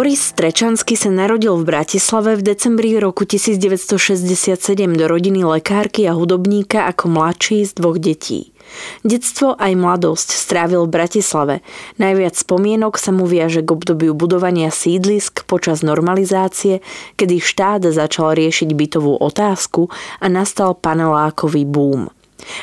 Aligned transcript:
Boris 0.00 0.32
Strečansky 0.32 0.96
sa 0.96 1.12
narodil 1.12 1.60
v 1.60 1.76
Bratislave 1.76 2.32
v 2.32 2.40
decembri 2.40 2.96
roku 2.96 3.28
1967 3.28 4.56
do 4.96 5.04
rodiny 5.04 5.44
lekárky 5.44 6.08
a 6.08 6.16
hudobníka 6.16 6.88
ako 6.88 7.12
mladší 7.12 7.68
z 7.68 7.76
dvoch 7.76 8.00
detí. 8.00 8.56
Detstvo 9.04 9.60
aj 9.60 9.76
mladosť 9.76 10.32
strávil 10.32 10.88
v 10.88 10.94
Bratislave. 10.96 11.60
Najviac 12.00 12.32
spomienok 12.32 12.96
sa 12.96 13.12
mu 13.12 13.28
viaže 13.28 13.60
k 13.60 13.76
obdobiu 13.76 14.16
budovania 14.16 14.72
sídlisk 14.72 15.44
počas 15.44 15.84
normalizácie, 15.84 16.80
kedy 17.20 17.36
štát 17.36 17.84
začal 17.84 18.32
riešiť 18.40 18.72
bytovú 18.72 19.20
otázku 19.20 19.92
a 20.16 20.26
nastal 20.32 20.80
panelákový 20.80 21.68
boom. 21.68 22.08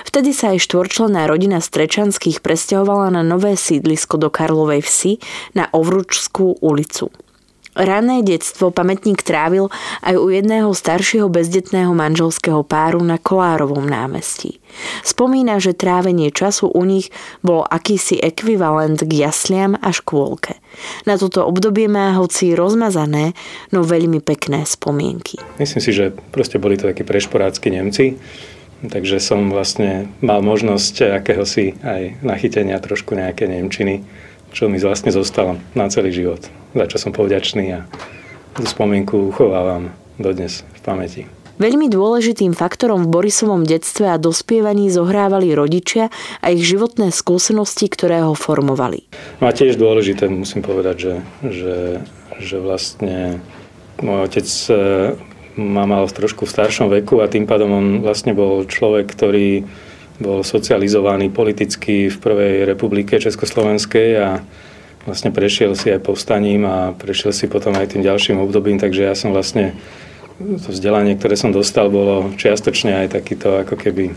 Vtedy 0.09 0.33
sa 0.33 0.57
aj 0.57 0.65
štvorčlenná 0.65 1.29
rodina 1.29 1.61
Strečanských 1.61 2.41
presťahovala 2.41 3.13
na 3.13 3.21
nové 3.21 3.53
sídlisko 3.53 4.17
do 4.17 4.33
Karlovej 4.33 4.81
vsi 4.81 5.21
na 5.53 5.69
Ovručskú 5.69 6.65
ulicu. 6.65 7.13
Ranné 7.77 8.25
detstvo 8.25 8.73
pamätník 8.73 9.21
trávil 9.21 9.69
aj 10.01 10.17
u 10.17 10.33
jedného 10.33 10.73
staršieho 10.73 11.29
bezdetného 11.29 11.93
manželského 11.93 12.65
páru 12.65 13.05
na 13.05 13.21
Kolárovom 13.21 13.85
námestí. 13.85 14.57
Spomína, 15.05 15.61
že 15.61 15.77
trávenie 15.77 16.33
času 16.33 16.73
u 16.73 16.83
nich 16.83 17.13
bol 17.45 17.61
akýsi 17.61 18.17
ekvivalent 18.17 19.05
k 19.05 19.11
jasliam 19.29 19.77
a 19.77 19.93
škôlke. 19.93 20.57
Na 21.05 21.21
toto 21.21 21.45
obdobie 21.45 21.85
má 21.85 22.17
hoci 22.17 22.57
rozmazané, 22.57 23.37
no 23.69 23.85
veľmi 23.85 24.25
pekné 24.25 24.65
spomienky. 24.65 25.37
Myslím 25.61 25.81
si, 25.81 25.93
že 25.93 26.17
proste 26.33 26.57
boli 26.57 26.81
to 26.81 26.89
takí 26.89 27.05
prešporácky 27.05 27.69
Nemci, 27.69 28.17
Takže 28.77 29.17
som 29.17 29.49
vlastne 29.49 30.05
mal 30.21 30.45
možnosť 30.45 31.17
akéhosi 31.17 31.73
aj 31.81 32.21
nachytenia 32.21 32.77
trošku 32.77 33.17
nejaké 33.17 33.49
Nemčiny, 33.49 34.05
čo 34.57 34.65
mi 34.65 34.81
vlastne 34.81 35.13
zostalo 35.13 35.61
na 35.77 35.85
celý 35.85 36.09
život. 36.09 36.41
Za 36.73 36.89
čo 36.89 36.97
som 36.97 37.13
povďačný 37.13 37.77
a 37.77 37.85
tú 38.57 38.65
spomienku 38.65 39.29
uchovávam 39.29 39.93
dodnes 40.17 40.65
v 40.73 40.79
pamäti. 40.81 41.21
Veľmi 41.61 41.89
dôležitým 41.89 42.57
faktorom 42.57 43.05
v 43.05 43.13
Borisovom 43.21 43.65
detstve 43.65 44.09
a 44.09 44.17
dospievaní 44.17 44.89
zohrávali 44.89 45.53
rodičia 45.53 46.09
a 46.41 46.53
ich 46.53 46.65
životné 46.65 47.13
skúsenosti, 47.13 47.85
ktoré 47.85 48.25
ho 48.25 48.33
formovali. 48.33 49.05
No 49.41 49.49
a 49.49 49.53
tiež 49.53 49.77
dôležité 49.77 50.25
musím 50.25 50.65
povedať, 50.65 50.95
že, 50.97 51.13
že, 51.45 51.77
že 52.41 52.57
vlastne 52.57 53.41
môj 54.01 54.25
otec 54.25 54.47
ma 55.57 55.89
mal 55.89 56.05
trošku 56.09 56.45
v 56.45 56.53
staršom 56.53 56.93
veku 56.93 57.21
a 57.21 57.29
tým 57.29 57.49
pádom 57.49 57.69
on 57.73 57.87
vlastne 58.05 58.37
bol 58.37 58.65
človek, 58.65 59.09
ktorý 59.09 59.65
bol 60.17 60.41
socializovaný 60.41 61.29
politicky 61.29 62.09
v 62.09 62.17
prvej 62.17 62.65
republike 62.65 63.21
Československej 63.21 64.09
a 64.17 64.29
vlastne 65.05 65.29
prešiel 65.31 65.77
si 65.77 65.93
aj 65.93 66.03
povstaním 66.03 66.65
a 66.67 66.91
prešiel 66.97 67.31
si 67.31 67.45
potom 67.45 67.77
aj 67.77 67.95
tým 67.95 68.03
ďalším 68.03 68.41
obdobím, 68.41 68.81
takže 68.81 69.07
ja 69.07 69.15
som 69.15 69.31
vlastne 69.31 69.77
to 70.37 70.69
vzdelanie, 70.69 71.17
ktoré 71.17 71.33
som 71.37 71.49
dostal, 71.49 71.89
bolo 71.89 72.33
čiastočne 72.37 73.05
aj 73.05 73.17
takýto 73.17 73.61
ako 73.65 73.77
keby 73.77 74.13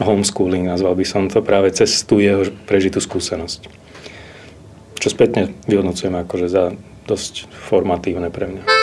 homeschooling, 0.00 0.68
nazval 0.68 0.92
by 0.96 1.04
som 1.08 1.28
to 1.32 1.40
práve 1.40 1.72
cez 1.72 2.04
tú 2.04 2.20
jeho 2.20 2.48
prežitú 2.68 3.00
skúsenosť. 3.00 3.68
Čo 5.00 5.08
spätne 5.12 5.52
vyhodnocujem 5.68 6.12
akože 6.12 6.48
za 6.48 6.72
dosť 7.08 7.48
formatívne 7.48 8.28
pre 8.28 8.50
mňa. 8.50 8.75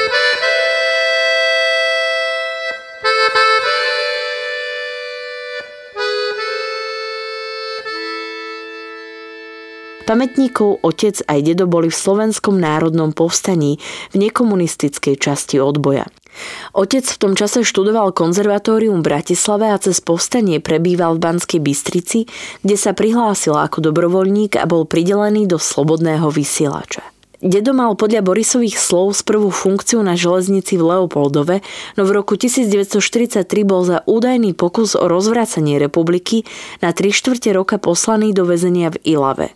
Pamätníkov 10.03 10.83
otec 10.83 11.23
aj 11.31 11.39
dedo 11.47 11.63
boli 11.63 11.87
v 11.87 11.95
Slovenskom 11.95 12.59
národnom 12.59 13.15
povstaní 13.15 13.79
v 14.11 14.27
nekomunistickej 14.27 15.15
časti 15.15 15.63
odboja. 15.63 16.11
Otec 16.75 17.07
v 17.07 17.17
tom 17.21 17.33
čase 17.39 17.63
študoval 17.63 18.11
konzervatórium 18.11 18.99
v 18.99 19.15
Bratislave 19.15 19.71
a 19.71 19.79
cez 19.79 20.03
povstanie 20.03 20.59
prebýval 20.59 21.15
v 21.15 21.23
Banskej 21.23 21.61
Bystrici, 21.63 22.27
kde 22.65 22.75
sa 22.75 22.91
prihlásil 22.91 23.55
ako 23.55 23.79
dobrovoľník 23.79 24.59
a 24.59 24.67
bol 24.67 24.83
pridelený 24.83 25.47
do 25.47 25.55
slobodného 25.55 26.27
vysielača. 26.27 27.05
Dedo 27.43 27.75
mal 27.75 27.95
podľa 27.99 28.23
Borisových 28.23 28.79
slov 28.79 29.19
prvú 29.27 29.51
funkciu 29.51 29.99
na 29.99 30.15
železnici 30.15 30.79
v 30.79 30.83
Leopoldove, 30.83 31.59
no 31.99 32.01
v 32.07 32.11
roku 32.11 32.39
1943 32.39 33.43
bol 33.67 33.83
za 33.83 33.99
údajný 34.07 34.55
pokus 34.55 34.95
o 34.95 35.11
rozvracanie 35.11 35.75
republiky 35.75 36.47
na 36.79 36.95
tri 36.95 37.11
štvrte 37.11 37.51
roka 37.51 37.75
poslaný 37.79 38.31
do 38.31 38.47
väzenia 38.47 38.95
v 38.95 38.99
Ilave. 39.03 39.51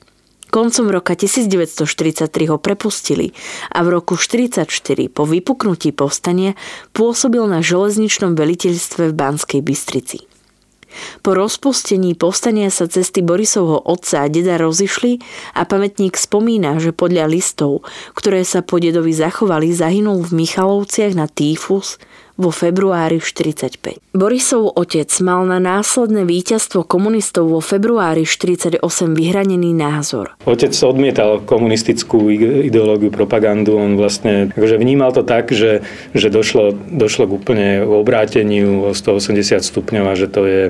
Koncom 0.47 0.87
roka 0.87 1.13
1943 1.15 2.27
ho 2.47 2.57
prepustili 2.57 3.35
a 3.75 3.83
v 3.83 3.99
roku 3.99 4.15
1944 4.15 5.11
po 5.11 5.27
vypuknutí 5.27 5.91
povstania 5.91 6.55
pôsobil 6.95 7.43
na 7.45 7.59
železničnom 7.59 8.33
veliteľstve 8.33 9.11
v 9.11 9.13
Banskej 9.13 9.61
Bystrici. 9.61 10.23
Po 11.21 11.35
rozpustení 11.35 12.15
povstania 12.17 12.71
sa 12.73 12.89
cesty 12.89 13.21
Borisovho 13.21 13.83
otca 13.85 14.25
a 14.25 14.31
deda 14.31 14.57
rozišli 14.57 15.19
a 15.53 15.67
pamätník 15.67 16.17
spomína, 16.17 16.79
že 16.81 16.95
podľa 16.95 17.29
listov, 17.29 17.85
ktoré 18.17 18.41
sa 18.47 18.65
po 18.65 18.81
dedovi 18.81 19.13
zachovali, 19.13 19.69
zahynul 19.75 20.25
v 20.25 20.47
Michalovciach 20.47 21.13
na 21.13 21.29
týfus 21.29 22.01
vo 22.37 22.53
februári 22.53 23.17
45. 23.17 23.97
Borisov 24.13 24.77
otec 24.77 25.09
mal 25.25 25.43
na 25.49 25.57
následné 25.57 26.23
víťazstvo 26.23 26.85
komunistov 26.85 27.49
vo 27.49 27.59
februári 27.59 28.23
48 28.23 28.77
vyhranený 29.17 29.73
názor. 29.73 30.37
Otec 30.45 30.71
odmietal 30.85 31.41
komunistickú 31.41 32.29
ideológiu, 32.31 33.09
propagandu. 33.09 33.81
On 33.81 33.97
vlastne 33.97 34.53
akože 34.53 34.77
vnímal 34.77 35.11
to 35.11 35.25
tak, 35.25 35.49
že, 35.49 35.81
že 36.13 36.29
došlo, 36.29 36.77
došlo 36.77 37.25
k 37.25 37.35
úplne 37.35 37.67
obráteniu 37.81 38.89
o 38.89 38.89
180 38.93 39.65
stupňov 39.65 40.05
a 40.05 40.13
že 40.13 40.27
to 40.29 40.41
je 40.45 40.63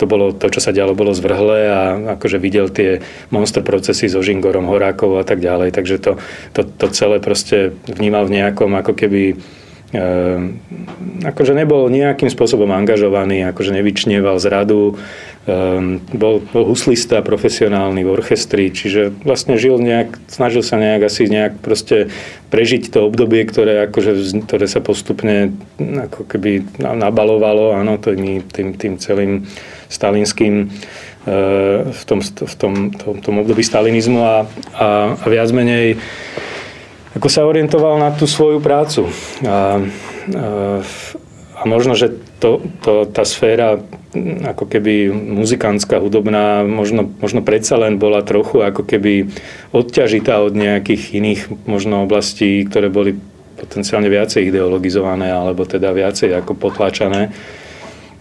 to, 0.00 0.08
bolo, 0.08 0.32
to, 0.32 0.48
čo 0.48 0.64
sa 0.64 0.72
dialo, 0.72 0.96
bolo 0.96 1.12
zvrhlé 1.12 1.60
a 1.68 1.80
akože 2.16 2.40
videl 2.40 2.72
tie 2.72 3.04
monster 3.28 3.60
procesy 3.60 4.08
so 4.08 4.24
Žingorom, 4.24 4.64
Horákov 4.64 5.20
a 5.20 5.24
tak 5.28 5.44
ďalej. 5.44 5.76
Takže 5.76 5.96
to, 6.00 6.12
to, 6.56 6.64
to 6.64 6.88
celé 6.96 7.20
proste 7.20 7.76
vnímal 7.84 8.24
v 8.24 8.40
nejakom 8.40 8.72
ako 8.80 8.96
keby 8.96 9.36
akože 9.90 11.52
nebol 11.52 11.90
nejakým 11.90 12.30
spôsobom 12.30 12.70
angažovaný, 12.70 13.42
akože 13.50 13.74
nevyčnieval 13.74 14.38
z 14.38 14.46
radu, 14.46 14.94
ehm, 15.50 15.98
bol, 16.14 16.38
bol 16.54 16.64
huslista 16.70 17.26
profesionálny 17.26 18.06
v 18.06 18.12
orchestri, 18.14 18.70
čiže 18.70 19.10
vlastne 19.26 19.58
žil 19.58 19.82
nejak, 19.82 20.14
snažil 20.30 20.62
sa 20.62 20.78
nejak 20.78 21.10
asi 21.10 21.26
nejak 21.26 21.58
proste 21.58 22.14
prežiť 22.54 22.94
to 22.94 23.10
obdobie, 23.10 23.42
ktoré, 23.42 23.90
akože, 23.90 24.46
ktoré 24.46 24.70
sa 24.70 24.78
postupne 24.78 25.58
ako 25.82 26.22
keby 26.22 26.70
nabalovalo, 26.78 27.74
áno, 27.74 27.98
tým, 27.98 28.46
tým, 28.46 28.78
tým 28.78 28.94
celým 29.02 29.50
stalinským 29.90 30.70
ehm, 31.26 31.90
v 31.90 32.02
tom, 32.06 32.22
v 32.22 32.54
tom, 32.54 32.74
tom, 32.94 33.14
tom 33.18 33.34
období 33.42 33.66
stalinizmu 33.66 34.22
a, 34.22 34.46
a, 34.78 34.86
a 35.18 35.26
viac 35.26 35.50
menej 35.50 35.98
ako 37.16 37.28
sa 37.28 37.46
orientoval 37.46 37.98
na 37.98 38.14
tú 38.14 38.30
svoju 38.30 38.62
prácu. 38.62 39.10
A, 39.42 39.46
a, 39.46 39.58
a 41.58 41.62
možno, 41.66 41.98
že 41.98 42.14
to, 42.38 42.62
to, 42.80 43.04
tá 43.10 43.26
sféra 43.26 43.82
ako 44.46 44.66
keby 44.66 45.10
muzikantská, 45.12 46.02
hudobná, 46.02 46.66
možno, 46.66 47.06
možno 47.22 47.46
predsa 47.46 47.78
len 47.78 48.00
bola 48.00 48.26
trochu 48.26 48.58
ako 48.58 48.82
keby 48.82 49.30
odťažitá 49.70 50.42
od 50.42 50.54
nejakých 50.58 51.14
iných 51.14 51.40
možno 51.66 52.02
oblastí, 52.02 52.66
ktoré 52.66 52.90
boli 52.90 53.14
potenciálne 53.60 54.08
viacej 54.08 54.50
ideologizované 54.50 55.30
alebo 55.30 55.62
teda 55.68 55.94
viacej 55.94 56.32
ako 56.42 56.56
potláčané. 56.58 57.30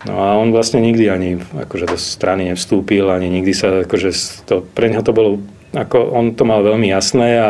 No 0.08 0.16
a 0.20 0.28
on 0.40 0.52
vlastne 0.56 0.80
nikdy 0.80 1.12
ani 1.12 1.30
akože 1.40 1.90
do 1.90 1.98
strany 2.00 2.48
nevstúpil, 2.54 3.08
ani 3.10 3.28
nikdy 3.28 3.52
sa, 3.52 3.84
akože 3.84 4.10
to, 4.48 4.64
pre 4.64 4.88
neho 4.88 5.04
to 5.04 5.12
bolo, 5.12 5.44
ako 5.76 6.12
on 6.16 6.36
to 6.38 6.48
mal 6.48 6.64
veľmi 6.64 6.88
jasné 6.92 7.30
a 7.36 7.50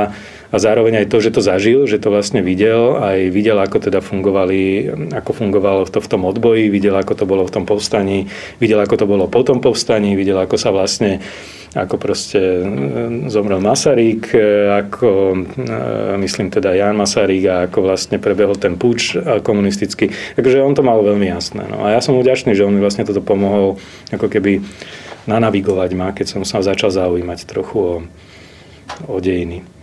a 0.49 0.55
zároveň 0.57 1.05
aj 1.05 1.07
to, 1.13 1.17
že 1.21 1.29
to 1.33 1.41
zažil, 1.45 1.85
že 1.85 2.01
to 2.01 2.09
vlastne 2.09 2.41
videl, 2.41 2.97
aj 2.97 3.29
videl, 3.29 3.57
ako 3.61 3.77
teda 3.85 4.01
fungovali, 4.01 4.89
ako 5.13 5.31
fungovalo 5.37 5.85
to 5.85 6.01
v 6.01 6.09
tom 6.09 6.25
odboji, 6.25 6.73
videl, 6.73 6.97
ako 6.97 7.13
to 7.13 7.25
bolo 7.29 7.45
v 7.45 7.53
tom 7.53 7.69
povstaní, 7.69 8.25
videl, 8.57 8.81
ako 8.81 8.95
to 8.97 9.05
bolo 9.05 9.29
po 9.29 9.45
tom 9.45 9.61
povstaní, 9.61 10.17
videl, 10.17 10.41
ako 10.41 10.57
sa 10.57 10.73
vlastne 10.73 11.21
ako 11.69 12.01
proste 12.01 12.41
e, 12.41 12.65
zomrel 13.29 13.61
Masaryk, 13.61 14.33
e, 14.33 14.41
ako 14.73 15.37
e, 15.37 16.17
myslím 16.17 16.49
teda 16.49 16.73
Jan 16.73 16.97
Masaryk 16.97 17.45
a 17.45 17.55
ako 17.69 17.85
vlastne 17.85 18.17
prebehol 18.17 18.57
ten 18.57 18.73
puč 18.73 19.13
komunistický. 19.45 20.09
Takže 20.33 20.65
on 20.65 20.73
to 20.73 20.81
mal 20.81 20.97
veľmi 21.05 21.29
jasné. 21.29 21.69
No 21.69 21.85
a 21.85 21.93
ja 21.93 22.01
som 22.01 22.17
mu 22.17 22.25
vďačný, 22.25 22.57
že 22.57 22.65
on 22.65 22.73
mi 22.73 22.81
vlastne 22.81 23.05
toto 23.05 23.21
pomohol 23.21 23.77
ako 24.09 24.25
keby 24.25 24.65
nanavigovať 25.29 25.89
ma, 25.93 26.09
keď 26.09 26.25
som 26.25 26.41
sa 26.41 26.65
začal 26.65 26.89
zaujímať 26.89 27.45
trochu 27.45 27.77
o, 27.77 27.95
o 29.05 29.17
dejiny. 29.21 29.78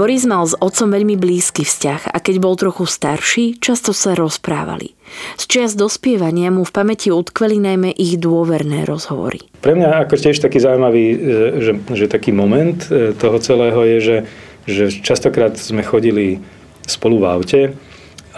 Boris 0.00 0.24
mal 0.24 0.48
s 0.48 0.56
otcom 0.56 0.96
veľmi 0.96 1.20
blízky 1.20 1.60
vzťah 1.60 2.16
a 2.16 2.24
keď 2.24 2.40
bol 2.40 2.56
trochu 2.56 2.88
starší, 2.88 3.60
často 3.60 3.92
sa 3.92 4.16
rozprávali. 4.16 4.96
Z 5.36 5.44
čias 5.44 5.76
dospievania 5.76 6.48
mu 6.48 6.64
v 6.64 6.72
pamäti 6.72 7.12
utkveli 7.12 7.60
najmä 7.60 7.92
ich 7.92 8.16
dôverné 8.16 8.88
rozhovory. 8.88 9.44
Pre 9.60 9.76
mňa 9.76 10.08
ako 10.08 10.16
tiež 10.16 10.40
taký 10.40 10.56
zaujímavý, 10.56 11.04
e, 11.04 11.16
že, 11.60 11.72
že 11.92 12.06
taký 12.08 12.32
moment 12.32 12.80
e, 12.88 13.12
toho 13.12 13.36
celého 13.44 13.76
je, 13.84 13.98
že, 14.00 14.16
že 14.64 14.84
častokrát 15.04 15.60
sme 15.60 15.84
chodili 15.84 16.40
spolu 16.88 17.20
v 17.20 17.26
aute 17.28 17.60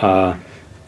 a 0.02 0.34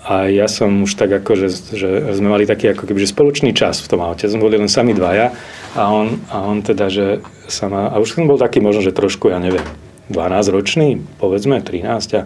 a 0.05 0.29
ja 0.29 0.45
som 0.53 0.85
už 0.85 1.01
tak 1.01 1.17
ako, 1.17 1.33
že, 1.33 1.49
že 1.73 2.13
sme 2.13 2.29
mali 2.29 2.45
taký 2.45 2.77
ako 2.77 2.85
keby, 2.85 3.09
spoločný 3.09 3.57
čas 3.57 3.81
v 3.81 3.89
tom 3.89 4.05
aute. 4.05 4.29
Sme 4.29 4.45
boli 4.45 4.61
len 4.61 4.69
sami 4.69 4.93
dvaja 4.93 5.33
a 5.73 5.89
on, 5.89 6.21
a 6.29 6.45
on 6.45 6.61
teda, 6.61 6.93
že 6.93 7.25
sa 7.49 7.73
ma, 7.73 7.89
a 7.89 7.97
už 7.97 8.13
som 8.13 8.29
bol 8.29 8.37
taký 8.37 8.61
možno, 8.61 8.85
že 8.85 8.93
trošku, 8.93 9.33
ja 9.33 9.41
neviem, 9.41 9.65
12 10.09 10.55
ročný, 10.55 11.01
povedzme 11.21 11.61
13 11.61 12.21
a 12.21 12.23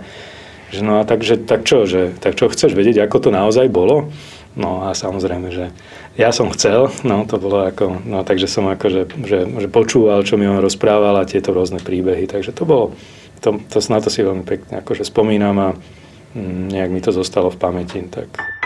že 0.68 0.84
no 0.84 1.00
a 1.00 1.02
takže, 1.08 1.40
tak 1.48 1.64
čo, 1.64 1.88
že, 1.88 2.12
tak 2.20 2.36
čo 2.36 2.52
chceš 2.52 2.76
vedieť, 2.76 3.00
ako 3.08 3.28
to 3.28 3.30
naozaj 3.32 3.72
bolo? 3.72 4.12
No 4.52 4.84
a 4.84 4.92
samozrejme, 4.92 5.48
že 5.48 5.72
ja 6.20 6.34
som 6.34 6.52
chcel, 6.52 6.92
no 7.06 7.24
to 7.24 7.40
bolo 7.40 7.64
ako, 7.64 8.04
no 8.04 8.20
takže 8.20 8.50
som 8.50 8.68
ako, 8.68 8.86
že, 8.90 9.02
že, 9.24 9.38
že 9.48 9.68
počúval, 9.70 10.26
čo 10.28 10.36
mi 10.36 10.44
on 10.44 10.60
rozprával 10.60 11.16
a 11.16 11.28
tieto 11.28 11.56
rôzne 11.56 11.80
príbehy, 11.80 12.28
takže 12.28 12.52
to 12.52 12.68
bolo, 12.68 12.92
to, 13.40 13.56
to, 13.70 13.78
na 13.88 13.98
to 14.02 14.12
si 14.12 14.20
veľmi 14.20 14.44
pekne 14.44 14.82
akože 14.84 15.08
spomínam 15.08 15.56
a 15.56 15.68
mm, 16.36 16.74
nejak 16.74 16.90
mi 16.90 17.00
to 17.00 17.14
zostalo 17.14 17.48
v 17.48 17.60
pamäti, 17.60 18.04
tak... 18.04 18.57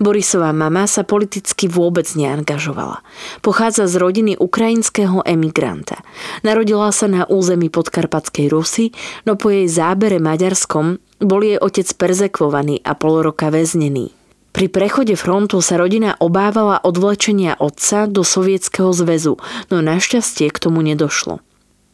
Borisová 0.00 0.56
mama 0.56 0.88
sa 0.88 1.04
politicky 1.04 1.68
vôbec 1.68 2.08
neangažovala. 2.16 3.04
Pochádza 3.44 3.84
z 3.84 4.00
rodiny 4.00 4.32
ukrajinského 4.40 5.20
emigranta. 5.28 6.00
Narodila 6.40 6.88
sa 6.88 7.04
na 7.04 7.28
území 7.28 7.68
podkarpatskej 7.68 8.48
Rusy, 8.48 8.96
no 9.28 9.36
po 9.36 9.52
jej 9.52 9.68
zábere 9.68 10.16
Maďarskom 10.16 10.96
bol 11.20 11.44
jej 11.44 11.60
otec 11.60 11.84
perzekvovaný 12.00 12.80
a 12.80 12.96
pol 12.96 13.20
roka 13.20 13.52
väznený. 13.52 14.16
Pri 14.50 14.66
prechode 14.66 15.14
frontu 15.14 15.60
sa 15.60 15.76
rodina 15.76 16.16
obávala 16.18 16.80
odvlečenia 16.80 17.60
otca 17.60 18.10
do 18.10 18.24
Sovietskeho 18.24 18.90
zväzu, 18.90 19.38
no 19.68 19.76
našťastie 19.78 20.48
k 20.48 20.58
tomu 20.58 20.80
nedošlo. 20.82 21.44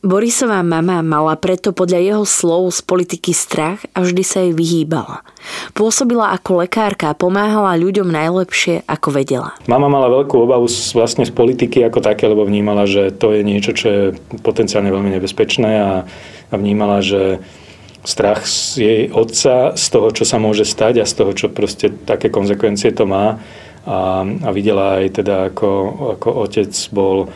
Borisová 0.07 0.63
mama 0.63 1.03
mala 1.03 1.35
preto 1.35 1.75
podľa 1.75 1.99
jeho 1.99 2.23
slov 2.23 2.71
z 2.71 2.79
politiky 2.87 3.35
strach 3.35 3.83
a 3.91 4.07
vždy 4.07 4.23
sa 4.23 4.39
jej 4.47 4.55
vyhýbala. 4.55 5.27
Pôsobila 5.75 6.31
ako 6.31 6.63
lekárka 6.63 7.11
a 7.11 7.19
pomáhala 7.19 7.75
ľuďom 7.75 8.07
najlepšie, 8.15 8.87
ako 8.87 9.11
vedela. 9.11 9.59
Mama 9.67 9.91
mala 9.91 10.07
veľkú 10.07 10.39
obavu 10.39 10.71
z, 10.71 10.95
vlastne 10.95 11.27
z 11.27 11.35
politiky 11.35 11.83
ako 11.83 11.99
také, 11.99 12.31
lebo 12.31 12.47
vnímala, 12.47 12.87
že 12.87 13.11
to 13.11 13.35
je 13.35 13.43
niečo, 13.43 13.75
čo 13.75 13.87
je 13.91 14.03
potenciálne 14.47 14.95
veľmi 14.95 15.11
nebezpečné 15.19 15.71
a, 15.75 16.07
a 16.51 16.55
vnímala, 16.55 17.03
že 17.03 17.43
strach 18.07 18.47
z 18.47 18.63
jej 18.79 19.03
otca, 19.11 19.75
z 19.75 19.87
toho, 19.91 20.15
čo 20.15 20.23
sa 20.23 20.39
môže 20.39 20.63
stať 20.63 21.03
a 21.03 21.09
z 21.11 21.19
toho, 21.19 21.35
čo 21.35 21.51
proste 21.51 21.91
také 21.91 22.31
konsekvencie 22.31 22.95
to 22.95 23.11
má. 23.11 23.43
A, 23.83 24.23
a 24.23 24.49
videla 24.55 25.03
aj 25.03 25.19
teda, 25.19 25.51
ako, 25.51 25.71
ako 26.15 26.29
otec 26.47 26.71
bol 26.95 27.27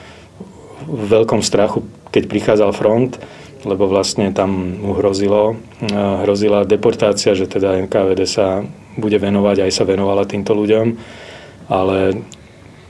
v 0.86 1.02
veľkom 1.10 1.42
strachu 1.42 1.99
keď 2.10 2.22
prichádzal 2.26 2.70
front, 2.74 3.18
lebo 3.64 3.84
vlastne 3.86 4.32
tam 4.32 4.80
mu 4.80 4.92
hrozilo, 4.96 5.58
eh, 5.84 5.94
hrozila 6.26 6.64
deportácia, 6.64 7.36
že 7.36 7.50
teda 7.50 7.80
NKVD 7.86 8.20
sa 8.26 8.64
bude 8.98 9.16
venovať, 9.16 9.66
aj 9.66 9.72
sa 9.72 9.84
venovala 9.86 10.26
týmto 10.26 10.52
ľuďom, 10.52 10.86
ale 11.70 12.20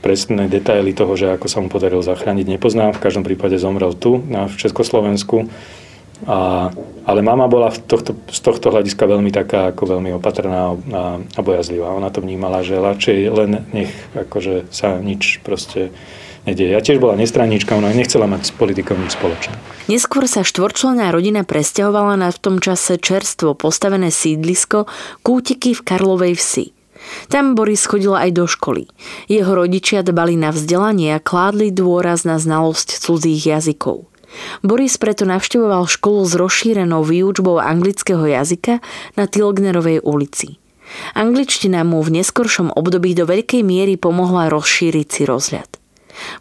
presné 0.01 0.49
detaily 0.49 0.97
toho, 0.97 1.13
že 1.13 1.37
ako 1.37 1.45
sa 1.45 1.61
mu 1.61 1.69
podarilo 1.69 2.01
zachrániť, 2.01 2.57
nepoznám. 2.57 2.97
V 2.97 3.03
každom 3.05 3.21
prípade 3.21 3.61
zomrel 3.61 3.93
tu, 3.93 4.17
v 4.25 4.55
Československu. 4.57 5.45
A, 6.25 6.69
ale 7.05 7.25
mama 7.25 7.49
bola 7.49 7.73
v 7.73 7.81
tohto, 7.81 8.13
z 8.29 8.39
tohto 8.41 8.69
hľadiska 8.69 9.09
veľmi 9.09 9.33
taká, 9.33 9.73
ako 9.73 9.97
veľmi 9.97 10.13
opatrná 10.17 10.73
a, 10.73 11.21
a 11.21 11.39
bojazlivá. 11.41 11.97
Ona 11.97 12.13
to 12.13 12.21
vnímala, 12.21 12.61
že 12.61 12.81
radšej 12.81 13.17
len 13.29 13.65
nech 13.73 13.93
akože 14.13 14.69
sa 14.69 15.01
nič 15.01 15.41
proste 15.41 15.89
nedieje. 16.45 16.71
Ja 16.73 16.81
tiež 16.81 16.97
bola 17.01 17.17
nestraníčka, 17.17 17.77
ona 17.77 17.93
nechcela 17.93 18.25
mať 18.25 18.49
s 18.49 18.51
politikou 18.55 18.97
nič 18.97 19.17
spoločné. 19.17 19.53
Neskôr 19.89 20.25
sa 20.29 20.45
štvorčlenná 20.45 21.11
rodina 21.11 21.43
presťahovala 21.43 22.15
na 22.17 22.29
v 22.29 22.37
tom 22.39 22.55
čase 22.63 23.01
čerstvo 23.01 23.57
postavené 23.57 24.13
sídlisko 24.13 24.85
Kútiky 25.25 25.75
v 25.75 25.81
Karlovej 25.81 26.33
vsi. 26.37 26.65
Tam 27.33 27.57
Boris 27.57 27.89
chodila 27.89 28.21
aj 28.23 28.31
do 28.37 28.45
školy. 28.45 28.85
Jeho 29.25 29.57
rodičia 29.57 30.05
dbali 30.05 30.37
na 30.37 30.53
vzdelanie 30.53 31.17
a 31.17 31.23
kládli 31.23 31.73
dôraz 31.73 32.29
na 32.29 32.37
znalosť 32.37 33.01
cudzích 33.01 33.41
jazykov. 33.41 34.05
Boris 34.63 34.95
preto 34.95 35.27
navštevoval 35.27 35.89
školu 35.89 36.23
s 36.23 36.39
rozšírenou 36.39 37.03
výučbou 37.03 37.59
anglického 37.59 38.23
jazyka 38.23 38.79
na 39.19 39.25
Tilgnerovej 39.27 40.05
ulici. 40.05 40.61
Angličtina 41.15 41.83
mu 41.87 41.99
v 42.03 42.21
neskoršom 42.21 42.71
období 42.75 43.15
do 43.15 43.25
veľkej 43.27 43.63
miery 43.63 43.95
pomohla 43.95 44.51
rozšíriť 44.51 45.07
si 45.07 45.21
rozhľad. 45.27 45.80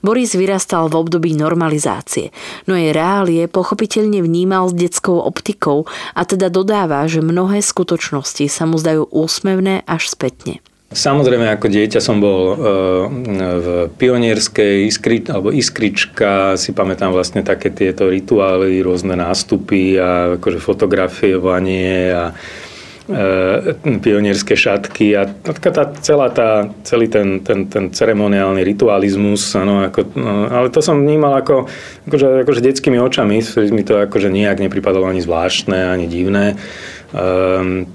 Boris 0.01 0.35
vyrastal 0.37 0.89
v 0.91 0.99
období 1.01 1.35
normalizácie, 1.35 2.31
no 2.67 2.75
jej 2.77 2.95
reálie 2.95 3.47
pochopiteľne 3.51 4.23
vnímal 4.23 4.71
s 4.71 4.75
detskou 4.77 5.21
optikou 5.23 5.89
a 6.15 6.23
teda 6.27 6.53
dodáva, 6.53 7.07
že 7.07 7.25
mnohé 7.25 7.63
skutočnosti 7.63 8.47
sa 8.51 8.65
mu 8.67 8.77
zdajú 8.77 9.09
úsmevné 9.11 9.83
až 9.87 10.11
spätne. 10.13 10.61
Samozrejme, 10.91 11.47
ako 11.55 11.71
dieťa 11.71 12.03
som 12.03 12.19
bol 12.19 12.51
e, 12.51 12.55
v 13.39 13.67
pionierskej 13.95 14.91
iskri, 14.91 15.23
alebo 15.31 15.55
iskrička, 15.55 16.59
si 16.59 16.75
pamätám 16.75 17.15
vlastne 17.15 17.47
také 17.47 17.71
tieto 17.71 18.11
rituály, 18.11 18.83
rôzne 18.83 19.15
nástupy 19.15 20.03
a 20.03 20.35
akože 20.35 20.59
fotografovanie 20.59 22.11
a 22.11 22.35
pionierské 24.01 24.55
šatky 24.55 25.19
a 25.19 25.27
tá, 25.27 25.83
celá 25.99 26.31
tá, 26.31 26.71
celý 26.87 27.11
ten, 27.11 27.43
ten, 27.43 27.67
ten 27.67 27.91
ceremoniálny 27.91 28.63
ritualizmus, 28.63 29.59
ano, 29.59 29.83
ako, 29.83 30.01
no, 30.15 30.47
ale 30.47 30.71
to 30.71 30.79
som 30.79 31.03
vnímal 31.03 31.35
ako, 31.43 31.67
akože, 32.07 32.47
akože 32.47 32.61
detskými 32.63 33.03
očami, 33.03 33.43
mi 33.75 33.83
to 33.83 34.07
akože 34.07 34.31
nijak 34.31 34.63
nepripadalo 34.63 35.11
ani 35.11 35.19
zvláštne, 35.27 35.91
ani 35.91 36.07
divné. 36.07 36.55
Um, 37.11 37.91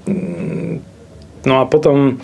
no 1.47 1.53
a 1.59 1.65
potom 1.65 2.19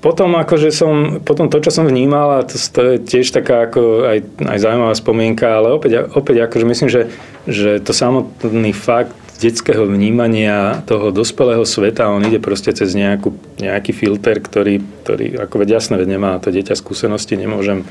potom 0.00 0.32
akože 0.32 0.72
som, 0.72 1.20
potom 1.20 1.52
to, 1.52 1.60
čo 1.60 1.68
som 1.68 1.84
vnímal, 1.84 2.40
a 2.40 2.48
to, 2.48 2.56
to 2.56 2.80
je 2.80 2.94
tiež 3.04 3.36
taká 3.36 3.68
ako 3.68 4.08
aj, 4.08 4.18
aj 4.48 4.58
zaujímavá 4.64 4.96
spomienka, 4.96 5.44
ale 5.44 5.76
opäť, 5.76 6.08
opäť 6.16 6.48
akože 6.48 6.64
myslím, 6.64 6.88
že, 6.88 7.02
že 7.44 7.84
to 7.84 7.92
samotný 7.92 8.72
fakt 8.72 9.19
detského 9.40 9.88
vnímania 9.88 10.84
toho 10.84 11.08
dospelého 11.08 11.64
sveta, 11.64 12.12
on 12.12 12.20
ide 12.28 12.36
proste 12.36 12.76
cez 12.76 12.92
nejakú, 12.92 13.32
nejaký 13.56 13.96
filter, 13.96 14.36
ktorý, 14.36 14.84
ktorý 15.02 15.40
ako 15.40 15.64
veď 15.64 15.80
jasné, 15.80 15.96
veď 15.96 16.20
nemá 16.20 16.36
to 16.36 16.52
dieťa 16.52 16.76
skúsenosti, 16.76 17.40
nemôžem 17.40 17.88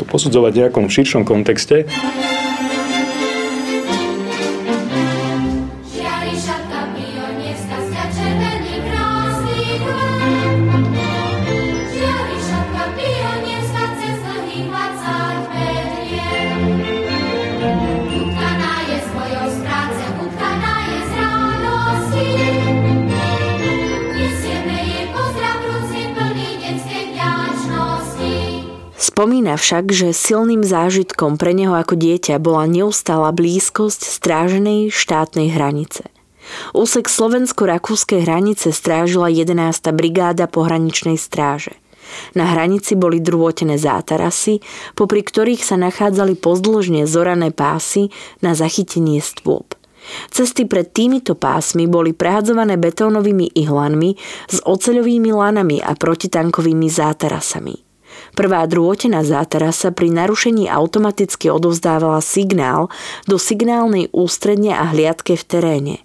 to 0.00 0.08
posudzovať 0.08 0.52
v 0.56 0.60
nejakom 0.66 0.84
širšom 0.88 1.22
kontexte. 1.28 1.84
Spomína 29.14 29.54
však, 29.54 29.94
že 29.94 30.10
silným 30.10 30.66
zážitkom 30.66 31.38
pre 31.38 31.54
neho 31.54 31.70
ako 31.70 31.94
dieťa 31.94 32.42
bola 32.42 32.66
neustála 32.66 33.30
blízkosť 33.30 34.10
stráženej 34.10 34.90
štátnej 34.90 35.54
hranice. 35.54 36.10
Úsek 36.74 37.06
slovensko-rakúskej 37.06 38.26
hranice 38.26 38.74
strážila 38.74 39.30
11. 39.30 39.54
brigáda 39.94 40.50
pohraničnej 40.50 41.14
stráže. 41.14 41.78
Na 42.34 42.58
hranici 42.58 42.98
boli 42.98 43.22
drôtené 43.22 43.78
zátarasy, 43.78 44.58
popri 44.98 45.22
ktorých 45.22 45.62
sa 45.62 45.78
nachádzali 45.78 46.34
pozdĺžne 46.34 47.06
zorané 47.06 47.54
pásy 47.54 48.10
na 48.42 48.58
zachytenie 48.58 49.22
stôp. 49.22 49.78
Cesty 50.34 50.66
pred 50.66 50.90
týmito 50.90 51.38
pásmi 51.38 51.86
boli 51.86 52.18
prehadzované 52.18 52.74
betónovými 52.82 53.54
ihlanmi 53.62 54.18
s 54.50 54.58
oceľovými 54.58 55.30
lanami 55.30 55.78
a 55.78 55.94
protitankovými 55.94 56.90
zátarasami. 56.90 57.83
Prvá 58.34 58.66
drôtená 58.66 59.22
zátarasa 59.22 59.94
pri 59.94 60.10
narušení 60.10 60.66
automaticky 60.66 61.50
odovzdávala 61.54 62.18
signál 62.18 62.90
do 63.30 63.38
signálnej 63.38 64.10
ústredne 64.10 64.74
a 64.74 64.90
hliadke 64.90 65.38
v 65.38 65.44
teréne. 65.46 65.96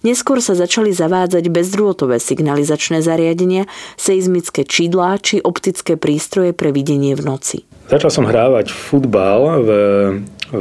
Neskôr 0.00 0.40
sa 0.40 0.56
začali 0.56 0.94
zavádzať 0.94 1.50
bezdrôtové 1.50 2.16
signalizačné 2.16 3.04
zariadenia, 3.04 3.68
seizmické 4.00 4.64
čidlá 4.64 5.20
či 5.20 5.44
optické 5.44 6.00
prístroje 6.00 6.56
pre 6.56 6.72
videnie 6.72 7.12
v 7.12 7.24
noci. 7.26 7.58
Začal 7.92 8.08
som 8.08 8.24
hrávať 8.24 8.72
futbal 8.72 9.60
v, 9.60 9.70
v, 10.52 10.60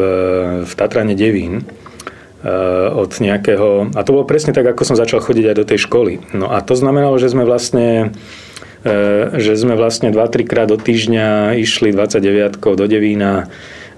v 0.67 0.71
Tatrane 0.75 1.15
Devín 1.15 1.63
Eh, 2.43 2.89
od 2.91 3.23
nejakého... 3.23 3.95
A 3.95 4.03
to 4.03 4.11
bolo 4.11 4.27
presne 4.27 4.51
tak, 4.51 4.67
ako 4.67 4.83
som 4.83 4.99
začal 4.99 5.23
chodiť 5.23 5.45
aj 5.47 5.55
do 5.55 5.63
tej 5.63 5.87
školy. 5.87 6.19
No 6.35 6.51
a 6.51 6.59
to 6.59 6.75
znamenalo, 6.75 7.15
že 7.15 7.31
sme 7.31 7.47
vlastne 7.47 8.11
že 9.39 9.53
sme 9.55 9.79
vlastne 9.79 10.11
2-3 10.11 10.43
krát 10.43 10.67
do 10.67 10.75
týždňa 10.75 11.55
išli 11.55 11.95
29 11.95 12.59
do 12.59 12.85
Devína 12.85 13.47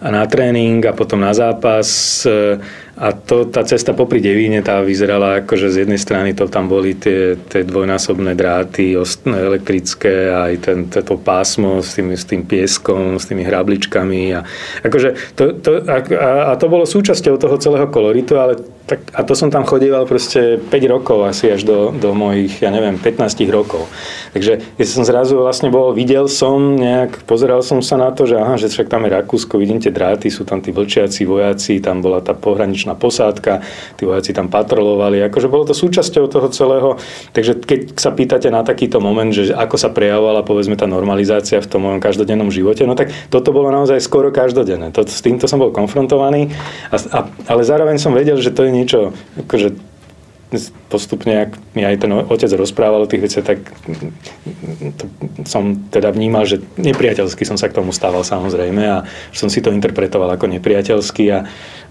na 0.02 0.24
tréning 0.28 0.84
a 0.86 0.94
potom 0.94 1.22
na 1.22 1.34
zápas. 1.34 1.88
Eh, 2.26 2.60
a 2.96 3.12
to, 3.12 3.44
tá 3.52 3.68
cesta 3.68 3.92
popri 3.92 4.24
Devíne, 4.24 4.64
tá 4.64 4.80
vyzerala 4.80 5.44
ako, 5.44 5.60
že 5.60 5.68
z 5.68 5.78
jednej 5.84 6.00
strany 6.00 6.32
to 6.32 6.48
tam 6.48 6.72
boli 6.72 6.96
tie, 6.96 7.36
tie 7.36 7.68
dvojnásobné 7.68 8.40
dráty 8.40 8.96
elektrické 9.28 10.32
a 10.32 10.48
aj 10.48 10.56
ten, 10.64 10.78
to 10.88 11.20
pásmo 11.20 11.84
s 11.84 12.00
tým, 12.00 12.16
s 12.16 12.24
tým 12.24 12.48
pieskom, 12.48 13.20
s 13.20 13.28
tými 13.28 13.44
hrabličkami. 13.44 14.40
A, 14.40 14.48
akože 14.80 15.36
to, 15.36 15.60
to, 15.60 15.84
a, 15.92 15.98
a 16.50 16.52
to 16.56 16.72
bolo 16.72 16.88
súčasťou 16.88 17.36
toho 17.36 17.60
celého 17.60 17.88
koloritu, 17.92 18.40
ale 18.40 18.64
tak, 18.86 19.02
a 19.18 19.26
to 19.26 19.34
som 19.34 19.50
tam 19.50 19.66
chodieval 19.66 20.06
proste 20.06 20.62
5 20.62 20.70
rokov 20.94 21.26
asi 21.26 21.50
až 21.50 21.66
do, 21.66 21.90
do 21.90 22.14
mojich, 22.14 22.62
ja 22.62 22.70
neviem, 22.70 23.02
15 23.02 23.42
rokov. 23.50 23.90
Takže 24.38 24.62
keď 24.78 24.86
som 24.86 25.02
zrazu 25.02 25.42
vlastne 25.42 25.74
bol, 25.74 25.90
videl 25.98 26.30
som 26.30 26.78
nejak, 26.78 27.26
pozeral 27.26 27.66
som 27.66 27.82
sa 27.82 27.98
na 27.98 28.14
to, 28.14 28.30
že 28.30 28.38
aha, 28.38 28.62
že 28.62 28.70
však 28.70 28.86
tam 28.86 29.10
je 29.10 29.18
Rakúsko, 29.18 29.58
vidím 29.58 29.82
tie 29.82 29.90
dráty, 29.90 30.30
sú 30.30 30.46
tam 30.46 30.62
tí 30.62 30.70
vlčiaci 30.70 31.26
vojaci, 31.26 31.82
tam 31.82 32.06
bola 32.06 32.22
tá 32.22 32.38
pohraničná 32.38 32.85
posádka, 32.94 33.66
tí 33.98 34.06
vojaci 34.06 34.38
tam 34.38 34.54
patrolovali, 34.54 35.26
akože 35.26 35.50
bolo 35.50 35.66
to 35.66 35.74
súčasťou 35.74 36.30
toho 36.30 36.48
celého. 36.54 36.90
Takže 37.34 37.66
keď 37.66 37.80
sa 37.98 38.14
pýtate 38.14 38.54
na 38.54 38.62
takýto 38.62 39.02
moment, 39.02 39.34
že 39.34 39.50
ako 39.50 39.82
sa 39.82 39.90
prejavovala 39.90 40.46
povedzme 40.46 40.78
tá 40.78 40.86
normalizácia 40.86 41.58
v 41.58 41.70
tom 41.72 41.90
mojom 41.90 41.98
každodennom 41.98 42.54
živote, 42.54 42.86
no 42.86 42.94
tak 42.94 43.10
toto 43.34 43.50
bolo 43.50 43.74
naozaj 43.74 43.98
skoro 43.98 44.30
každodenné. 44.30 44.94
To, 44.94 45.02
s 45.02 45.26
týmto 45.26 45.50
som 45.50 45.58
bol 45.58 45.74
konfrontovaný, 45.74 46.54
a, 46.94 46.96
a, 47.00 47.20
ale 47.50 47.62
zároveň 47.66 47.98
som 47.98 48.14
vedel, 48.14 48.38
že 48.38 48.54
to 48.54 48.68
je 48.68 48.72
niečo, 48.76 49.00
akože 49.42 49.95
postupne, 50.88 51.50
ak 51.50 51.52
mi 51.74 51.82
aj 51.84 52.06
ten 52.06 52.12
otec 52.14 52.52
rozprával 52.54 53.04
o 53.04 53.10
tých 53.10 53.24
veciach, 53.26 53.46
tak 53.46 53.60
to 54.96 55.06
som 55.44 55.90
teda 55.90 56.14
vnímal, 56.14 56.46
že 56.46 56.62
nepriateľsky 56.78 57.44
som 57.44 57.58
sa 57.58 57.68
k 57.68 57.76
tomu 57.76 57.90
stával 57.90 58.22
samozrejme 58.22 58.84
a 58.86 59.04
som 59.34 59.50
si 59.50 59.60
to 59.60 59.74
interpretoval 59.74 60.30
ako 60.32 60.46
nepriateľský 60.56 61.26
a, 61.34 61.40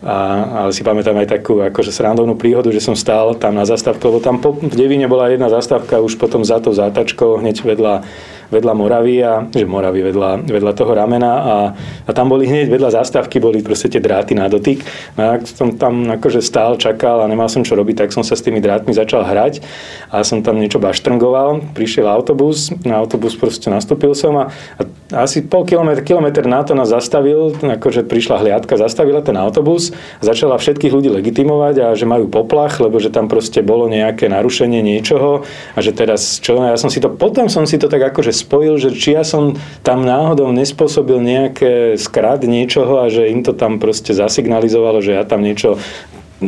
a, 0.06 0.16
ale 0.64 0.70
si 0.70 0.86
pamätám 0.86 1.18
aj 1.18 1.28
takú 1.40 1.60
akože 1.60 1.90
srandovnú 1.90 2.38
príhodu, 2.38 2.70
že 2.70 2.80
som 2.80 2.94
stál 2.94 3.34
tam 3.36 3.58
na 3.58 3.66
zastávku, 3.66 4.06
lebo 4.06 4.20
tam 4.22 4.38
po, 4.38 4.54
v 4.54 4.74
Devine 4.74 5.10
bola 5.10 5.28
jedna 5.34 5.50
zastávka 5.50 5.98
už 5.98 6.16
potom 6.16 6.46
za 6.46 6.62
tou 6.62 6.70
zátačkou 6.72 7.42
hneď 7.42 7.58
vedľa 7.66 8.06
vedľa 8.50 8.72
Moravy 8.72 9.16
a 9.24 9.44
že 9.48 9.64
Moravy 9.68 10.00
vedľa, 10.10 10.44
vedľa 10.44 10.72
toho 10.72 10.92
ramena 10.92 11.32
a, 11.32 11.56
a 12.04 12.10
tam 12.12 12.32
boli 12.32 12.48
hneď 12.48 12.68
vedľa 12.72 13.00
zástavky, 13.00 13.40
boli 13.40 13.64
proste 13.64 13.92
tie 13.92 14.02
dráty 14.02 14.36
na 14.36 14.50
dotyk. 14.50 14.84
No 15.16 15.20
a 15.20 15.28
ak 15.38 15.48
som 15.48 15.76
tam 15.76 16.08
akože 16.18 16.40
stál, 16.44 16.76
čakal 16.76 17.22
a 17.22 17.30
nemal 17.30 17.48
som 17.48 17.62
čo 17.62 17.78
robiť, 17.78 18.04
tak 18.04 18.10
som 18.10 18.26
sa 18.26 18.34
s 18.34 18.44
tými 18.44 18.60
drátmi 18.60 18.92
začal 18.92 19.24
hrať 19.24 19.64
a 20.10 20.24
som 20.26 20.40
tam 20.44 20.58
niečo 20.58 20.80
baštrngoval. 20.80 21.76
Prišiel 21.76 22.08
autobus, 22.08 22.72
na 22.84 23.00
autobus 23.00 23.36
proste 23.38 23.68
nastúpil 23.72 24.12
som 24.16 24.34
a, 24.36 24.44
a 24.80 24.82
asi 25.12 25.44
pol 25.44 25.68
kilometr, 25.68 26.00
kilometr 26.00 26.48
na 26.48 26.64
to 26.64 26.72
nás 26.72 26.88
zastavil, 26.88 27.52
akože 27.52 28.08
prišla 28.08 28.40
hliadka, 28.40 28.80
zastavila 28.80 29.20
ten 29.20 29.36
autobus 29.36 29.92
začala 30.24 30.56
všetkých 30.56 30.94
ľudí 30.94 31.12
legitimovať 31.12 31.74
a 31.84 31.86
že 31.92 32.08
majú 32.08 32.32
poplach, 32.32 32.80
lebo 32.80 32.96
že 32.96 33.12
tam 33.12 33.28
proste 33.28 33.60
bolo 33.60 33.84
nejaké 33.92 34.32
narušenie 34.32 34.80
niečoho 34.80 35.44
a 35.76 35.78
že 35.84 35.92
teraz 35.92 36.40
čo, 36.40 36.56
ja 36.56 36.80
som 36.80 36.88
si 36.88 37.04
to, 37.04 37.12
potom 37.12 37.52
som 37.52 37.68
si 37.68 37.76
to 37.76 37.92
tak 37.92 38.00
akože 38.00 38.32
spojil, 38.32 38.80
že 38.80 38.96
či 38.96 39.12
ja 39.12 39.26
som 39.26 39.60
tam 39.84 40.08
náhodou 40.08 40.48
nespôsobil 40.56 41.20
nejaké 41.20 42.00
skrat 42.00 42.48
niečoho 42.48 43.04
a 43.04 43.12
že 43.12 43.28
im 43.28 43.44
to 43.44 43.52
tam 43.52 43.76
proste 43.76 44.16
zasignalizovalo, 44.16 45.04
že 45.04 45.20
ja 45.20 45.24
tam 45.28 45.44
niečo 45.44 45.76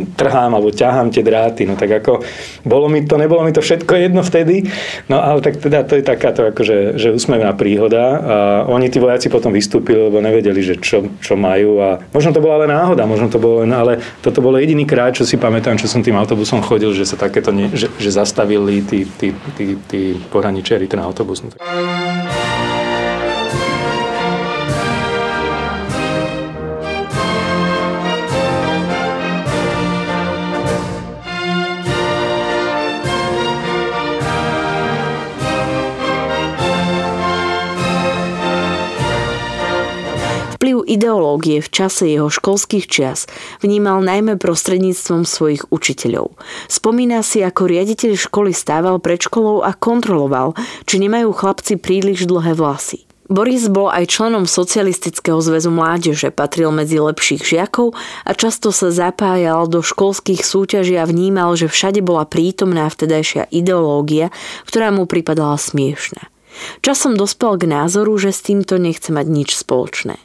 trhám 0.04 0.52
alebo 0.52 0.68
ťahám 0.68 1.08
tie 1.08 1.24
dráty. 1.24 1.64
No 1.64 1.80
tak 1.80 2.04
ako, 2.04 2.20
bolo 2.68 2.92
mi 2.92 3.06
to, 3.08 3.16
nebolo 3.16 3.40
mi 3.46 3.56
to 3.56 3.64
všetko 3.64 3.92
jedno 3.96 4.20
vtedy, 4.20 4.68
no 5.08 5.22
ale 5.22 5.40
tak 5.40 5.56
teda 5.56 5.86
to 5.88 5.96
je 5.96 6.04
takáto 6.04 6.44
akože, 6.52 7.00
že 7.00 7.14
úsmevná 7.14 7.56
príhoda 7.56 8.04
a 8.04 8.36
oni 8.68 8.92
tí 8.92 9.00
vojaci 9.00 9.32
potom 9.32 9.54
vystúpili, 9.54 10.10
lebo 10.10 10.20
nevedeli, 10.20 10.60
že 10.60 10.74
čo, 10.76 11.08
čo 11.22 11.38
majú 11.38 11.80
a 11.80 12.02
možno 12.12 12.36
to 12.36 12.44
bola 12.44 12.60
ale 12.60 12.66
náhoda, 12.68 13.08
možno 13.08 13.30
to 13.32 13.40
bolo 13.40 13.64
len, 13.64 13.72
ale 13.72 14.02
toto 14.20 14.44
bolo 14.44 14.60
jediný 14.60 14.84
krát, 14.84 15.16
čo 15.16 15.24
si 15.24 15.40
pamätám, 15.40 15.78
čo 15.80 15.88
som 15.88 16.02
tým 16.02 16.18
autobusom 16.18 16.60
chodil, 16.60 16.92
že 16.92 17.06
sa 17.06 17.16
takéto, 17.16 17.54
ne, 17.54 17.70
že, 17.72 17.88
že 17.96 18.10
zastavili 18.10 18.82
tí, 18.82 19.06
tí, 19.06 19.32
tí, 19.56 19.78
tí 19.86 20.00
pohraničiari 20.28 20.90
ten 20.90 21.00
autobus. 21.00 21.40
No 21.46 21.54
tak. 21.54 21.60
Ideológie 40.86 41.58
v 41.58 41.68
čase 41.68 42.06
jeho 42.06 42.30
školských 42.30 42.86
čias 42.86 43.26
vnímal 43.60 44.00
najmä 44.06 44.38
prostredníctvom 44.38 45.26
svojich 45.26 45.66
učiteľov. 45.74 46.38
Spomína 46.70 47.26
si, 47.26 47.42
ako 47.42 47.66
riaditeľ 47.66 48.14
školy 48.14 48.54
stával 48.54 49.02
pred 49.02 49.18
školou 49.18 49.66
a 49.66 49.74
kontroloval, 49.74 50.54
či 50.86 51.02
nemajú 51.02 51.34
chlapci 51.34 51.76
príliš 51.76 52.30
dlhé 52.30 52.54
vlasy. 52.54 53.06
Boris 53.26 53.66
bol 53.66 53.90
aj 53.90 54.06
členom 54.06 54.46
Socialistického 54.46 55.42
zväzu 55.42 55.74
mládeže, 55.74 56.30
patril 56.30 56.70
medzi 56.70 57.02
lepších 57.02 57.42
žiakov 57.42 57.98
a 58.22 58.30
často 58.38 58.70
sa 58.70 58.94
zapájal 58.94 59.66
do 59.66 59.82
školských 59.82 60.46
súťaží 60.46 60.94
a 60.94 61.10
vnímal, 61.10 61.58
že 61.58 61.66
všade 61.66 62.06
bola 62.06 62.22
prítomná 62.22 62.86
vtedajšia 62.86 63.50
ideológia, 63.50 64.30
ktorá 64.70 64.94
mu 64.94 65.10
pripadala 65.10 65.58
smiešná. 65.58 66.30
Časom 66.86 67.18
dospel 67.18 67.58
k 67.58 67.68
názoru, 67.68 68.14
že 68.16 68.30
s 68.30 68.46
týmto 68.46 68.78
nechce 68.78 69.10
mať 69.10 69.26
nič 69.26 69.58
spoločné. 69.58 70.22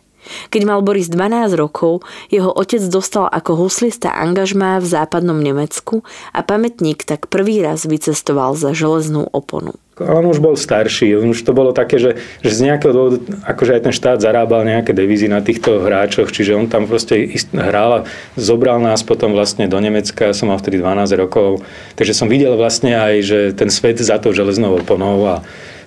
Keď 0.49 0.61
mal 0.67 0.79
Boris 0.81 1.07
12 1.07 1.53
rokov, 1.55 2.03
jeho 2.27 2.51
otec 2.51 2.81
dostal 2.87 3.27
ako 3.27 3.67
huslista 3.67 4.11
angažmá 4.11 4.81
v 4.81 4.87
západnom 4.87 5.37
Nemecku 5.39 6.03
a 6.31 6.41
pamätník 6.41 7.03
tak 7.07 7.27
prvý 7.27 7.61
raz 7.63 7.87
vycestoval 7.87 8.55
za 8.55 8.75
železnú 8.75 9.27
oponu. 9.31 9.77
On 10.01 10.25
už 10.25 10.41
bol 10.41 10.57
starší, 10.57 11.13
už 11.13 11.45
to 11.45 11.53
bolo 11.53 11.75
také, 11.75 12.01
že, 12.01 12.17
že 12.41 12.49
z 12.49 12.59
nejakého 12.71 12.93
dôvodu, 12.95 13.17
akože 13.45 13.71
aj 13.77 13.81
ten 13.85 13.93
štát 13.93 14.17
zarábal 14.17 14.65
nejaké 14.65 14.97
devízy 14.97 15.29
na 15.29 15.45
týchto 15.45 15.83
hráčoch, 15.83 16.33
čiže 16.33 16.57
on 16.57 16.65
tam 16.65 16.89
proste 16.89 17.29
hral 17.53 18.01
a 18.01 18.05
zobral 18.33 18.81
nás 18.81 19.05
potom 19.05 19.35
vlastne 19.35 19.69
do 19.69 19.77
Nemecka, 19.77 20.33
som 20.33 20.49
mal 20.49 20.57
vtedy 20.57 20.81
12 20.81 21.21
rokov, 21.21 21.61
takže 21.93 22.17
som 22.17 22.31
videl 22.31 22.57
vlastne 22.57 22.97
aj, 22.97 23.13
že 23.21 23.39
ten 23.53 23.69
svet 23.69 24.01
za 24.01 24.17
tou 24.17 24.33
železnou 24.33 24.79
oponou 24.81 25.21
a 25.27 25.35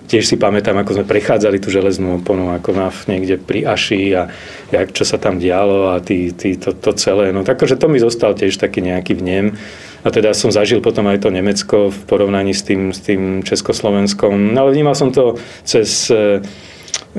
tiež 0.05 0.23
si 0.25 0.35
pamätám, 0.37 0.77
ako 0.77 1.01
sme 1.01 1.05
prechádzali 1.09 1.57
tú 1.57 1.73
železnú 1.73 2.21
oponu, 2.21 2.53
ako 2.53 2.69
na, 2.73 2.89
niekde 3.09 3.41
pri 3.41 3.65
Aši 3.65 4.13
a 4.13 4.29
jak, 4.69 4.93
čo 4.93 5.03
sa 5.03 5.17
tam 5.17 5.41
dialo 5.41 5.93
a 5.93 6.01
tý, 6.01 6.31
tý, 6.31 6.55
to, 6.55 6.73
to 6.73 6.93
celé. 6.95 7.33
No 7.33 7.41
takže 7.41 7.75
to 7.75 7.89
mi 7.89 7.97
zostal 7.97 8.37
tiež 8.37 8.57
taký 8.57 8.85
nejaký 8.85 9.17
vnem. 9.17 9.57
A 10.05 10.13
teda 10.13 10.37
som 10.37 10.53
zažil 10.53 10.85
potom 10.85 11.09
aj 11.09 11.25
to 11.25 11.33
Nemecko 11.33 11.89
v 11.89 11.99
porovnaní 12.05 12.53
s 12.53 12.61
tým, 12.61 12.93
s 12.93 13.01
tým 13.01 13.41
Československom. 13.41 14.53
No 14.53 14.69
ale 14.69 14.77
vnímal 14.77 14.93
som 14.93 15.09
to 15.09 15.41
cez 15.65 16.13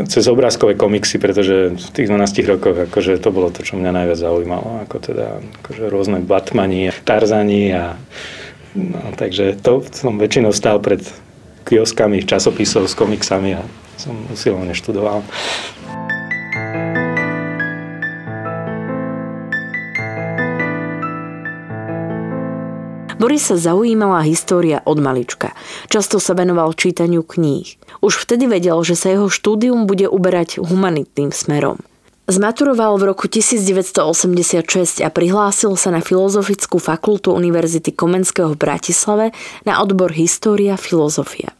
cez 0.04 0.28
obrázkové 0.28 0.76
komiksy, 0.76 1.16
pretože 1.16 1.72
v 1.72 1.88
tých 1.96 2.08
12 2.12 2.52
rokoch 2.52 2.76
akože 2.84 3.16
to 3.16 3.32
bolo 3.32 3.48
to, 3.48 3.64
čo 3.64 3.80
mňa 3.80 3.96
najviac 3.96 4.18
zaujímalo. 4.20 4.84
Ako 4.84 4.96
teda, 5.00 5.40
akože 5.64 5.88
rôzne 5.88 6.20
Batmani, 6.20 6.92
Tarzani 7.00 7.72
a 7.72 7.96
no, 8.76 9.16
takže 9.16 9.56
to 9.56 9.80
som 9.88 10.20
väčšinou 10.20 10.52
stál 10.52 10.84
pred 10.84 11.00
kioskami 11.66 12.22
časopisov 12.22 12.86
s 12.86 12.94
komiksami 12.94 13.58
a 13.58 13.62
som 13.98 14.14
usilovne 14.30 14.70
študoval. 14.70 15.26
Boris 23.16 23.48
sa 23.48 23.56
zaujímala 23.56 24.22
história 24.28 24.84
od 24.84 25.00
malička. 25.00 25.56
Často 25.88 26.20
sa 26.20 26.36
venoval 26.36 26.76
čítaniu 26.76 27.24
kníh. 27.24 27.80
Už 28.04 28.22
vtedy 28.22 28.44
vedel, 28.44 28.76
že 28.84 28.94
sa 28.94 29.10
jeho 29.10 29.32
štúdium 29.32 29.88
bude 29.88 30.04
uberať 30.06 30.60
humanitným 30.60 31.32
smerom. 31.32 31.80
Zmaturoval 32.26 32.98
v 32.98 33.14
roku 33.14 33.30
1986 33.30 34.98
a 34.98 35.14
prihlásil 35.14 35.78
sa 35.78 35.94
na 35.94 36.02
Filozofickú 36.02 36.82
fakultu 36.82 37.30
Univerzity 37.30 37.94
Komenského 37.94 38.50
v 38.50 38.58
Bratislave 38.58 39.26
na 39.62 39.78
odbor 39.78 40.10
História 40.10 40.74
filozofia. 40.74 41.54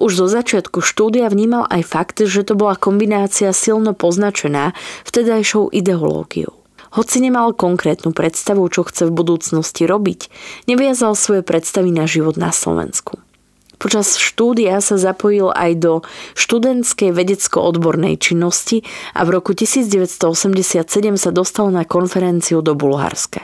Už 0.00 0.16
zo 0.16 0.26
začiatku 0.32 0.80
štúdia 0.80 1.28
vnímal 1.28 1.68
aj 1.68 1.82
fakt, 1.84 2.16
že 2.24 2.40
to 2.40 2.56
bola 2.56 2.72
kombinácia 2.72 3.52
silno 3.52 3.92
poznačená 3.92 4.72
vtedajšou 5.04 5.68
ideológiou. 5.76 6.56
Hoci 6.96 7.20
nemal 7.20 7.52
konkrétnu 7.52 8.16
predstavu, 8.16 8.64
čo 8.72 8.88
chce 8.88 9.12
v 9.12 9.16
budúcnosti 9.16 9.84
robiť, 9.84 10.32
neviazal 10.72 11.12
svoje 11.12 11.44
predstavy 11.44 11.92
na 11.92 12.08
život 12.08 12.40
na 12.40 12.48
Slovensku. 12.48 13.20
Počas 13.82 14.14
štúdia 14.14 14.78
sa 14.78 14.94
zapojil 14.94 15.50
aj 15.50 15.82
do 15.82 15.92
študentskej 16.38 17.10
vedecko-odbornej 17.10 18.14
činnosti 18.14 18.86
a 19.10 19.26
v 19.26 19.42
roku 19.42 19.58
1987 19.58 20.86
sa 21.18 21.30
dostal 21.34 21.74
na 21.74 21.82
konferenciu 21.82 22.62
do 22.62 22.78
Bulharska. 22.78 23.42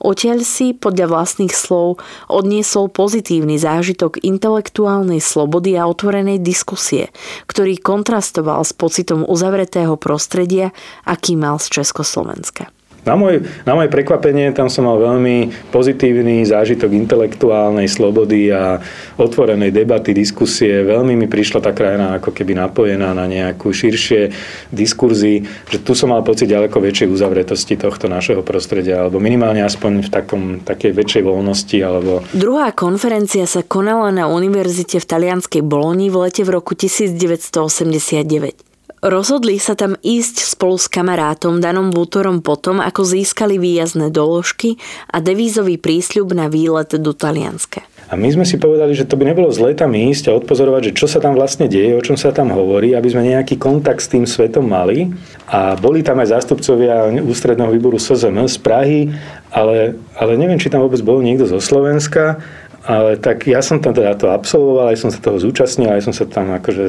Odtiaľ 0.00 0.40
si, 0.40 0.72
podľa 0.72 1.12
vlastných 1.12 1.52
slov, 1.52 2.00
odniesol 2.32 2.88
pozitívny 2.88 3.60
zážitok 3.60 4.24
intelektuálnej 4.24 5.20
slobody 5.20 5.76
a 5.76 5.84
otvorenej 5.84 6.40
diskusie, 6.40 7.12
ktorý 7.44 7.76
kontrastoval 7.76 8.64
s 8.64 8.72
pocitom 8.72 9.28
uzavretého 9.28 10.00
prostredia, 10.00 10.72
aký 11.04 11.36
mal 11.36 11.60
z 11.60 11.84
Československa. 11.84 12.72
Na 13.06 13.14
moje, 13.14 13.46
na 13.62 13.78
moje 13.78 13.86
prekvapenie 13.86 14.50
tam 14.50 14.66
som 14.66 14.82
mal 14.82 14.98
veľmi 14.98 15.70
pozitívny 15.70 16.42
zážitok 16.42 16.90
intelektuálnej 16.90 17.86
slobody 17.86 18.50
a 18.50 18.82
otvorenej 19.14 19.70
debaty, 19.70 20.10
diskusie. 20.10 20.82
Veľmi 20.82 21.14
mi 21.14 21.30
prišla 21.30 21.62
tá 21.62 21.70
krajina 21.70 22.18
ako 22.18 22.34
keby 22.34 22.58
napojená 22.58 23.14
na 23.14 23.30
nejakú 23.30 23.70
širšie 23.70 24.34
diskurzy, 24.74 25.46
že 25.70 25.78
tu 25.86 25.94
som 25.94 26.10
mal 26.10 26.26
pocit 26.26 26.50
ďaleko 26.50 26.82
väčšej 26.82 27.06
uzavretosti 27.06 27.78
tohto 27.78 28.10
našeho 28.10 28.42
prostredia, 28.42 29.06
alebo 29.06 29.22
minimálne 29.22 29.62
aspoň 29.62 30.02
v 30.02 30.08
takom, 30.10 30.42
takej 30.66 30.90
väčšej 30.90 31.22
voľnosti. 31.22 31.78
Alebo... 31.78 32.26
Druhá 32.34 32.74
konferencia 32.74 33.46
sa 33.46 33.62
konala 33.62 34.10
na 34.10 34.26
univerzite 34.26 34.98
v 34.98 35.06
talianskej 35.06 35.62
Boloni 35.62 36.10
v 36.10 36.26
lete 36.26 36.42
v 36.42 36.58
roku 36.58 36.74
1989. 36.74 38.75
Rozhodli 39.04 39.60
sa 39.60 39.76
tam 39.76 39.92
ísť 40.00 40.56
spolu 40.56 40.80
s 40.80 40.88
kamarátom 40.88 41.60
Danom 41.60 41.92
Bútorom 41.92 42.40
potom, 42.40 42.80
ako 42.80 43.04
získali 43.04 43.60
výjazné 43.60 44.08
doložky 44.08 44.80
a 45.12 45.20
devízový 45.20 45.76
prísľub 45.76 46.32
na 46.32 46.48
výlet 46.48 46.96
do 46.96 47.12
Talianska. 47.12 47.84
A 48.06 48.14
my 48.14 48.30
sme 48.30 48.46
si 48.46 48.54
povedali, 48.54 48.94
že 48.94 49.02
to 49.02 49.18
by 49.18 49.26
nebolo 49.26 49.50
zlé 49.50 49.74
tam 49.74 49.90
ísť 49.90 50.30
a 50.30 50.36
odpozorovať, 50.38 50.90
že 50.90 50.96
čo 50.96 51.06
sa 51.10 51.18
tam 51.18 51.34
vlastne 51.34 51.66
deje, 51.66 51.90
o 51.98 52.00
čom 52.00 52.14
sa 52.14 52.30
tam 52.30 52.54
hovorí, 52.54 52.94
aby 52.94 53.08
sme 53.10 53.26
nejaký 53.26 53.58
kontakt 53.58 53.98
s 53.98 54.08
tým 54.08 54.22
svetom 54.22 54.62
mali. 54.62 55.10
A 55.50 55.74
boli 55.74 56.06
tam 56.06 56.22
aj 56.22 56.38
zástupcovia 56.38 57.10
ústredného 57.18 57.74
výboru 57.74 57.98
SZM 57.98 58.46
z 58.46 58.56
Prahy, 58.62 59.10
ale, 59.50 59.98
ale 60.14 60.32
neviem, 60.38 60.56
či 60.56 60.70
tam 60.70 60.86
vôbec 60.86 61.02
bol 61.02 61.18
niekto 61.18 61.50
zo 61.50 61.58
Slovenska. 61.58 62.38
Ale 62.86 63.18
tak 63.18 63.50
ja 63.50 63.58
som 63.66 63.82
tam 63.82 63.90
teda 63.90 64.14
to 64.14 64.30
absolvoval, 64.30 64.94
aj 64.94 65.02
som 65.02 65.10
sa 65.10 65.18
toho 65.18 65.42
zúčastnil, 65.42 65.90
aj 65.90 66.06
som 66.06 66.14
sa 66.14 66.22
tam 66.22 66.54
akože 66.54 66.86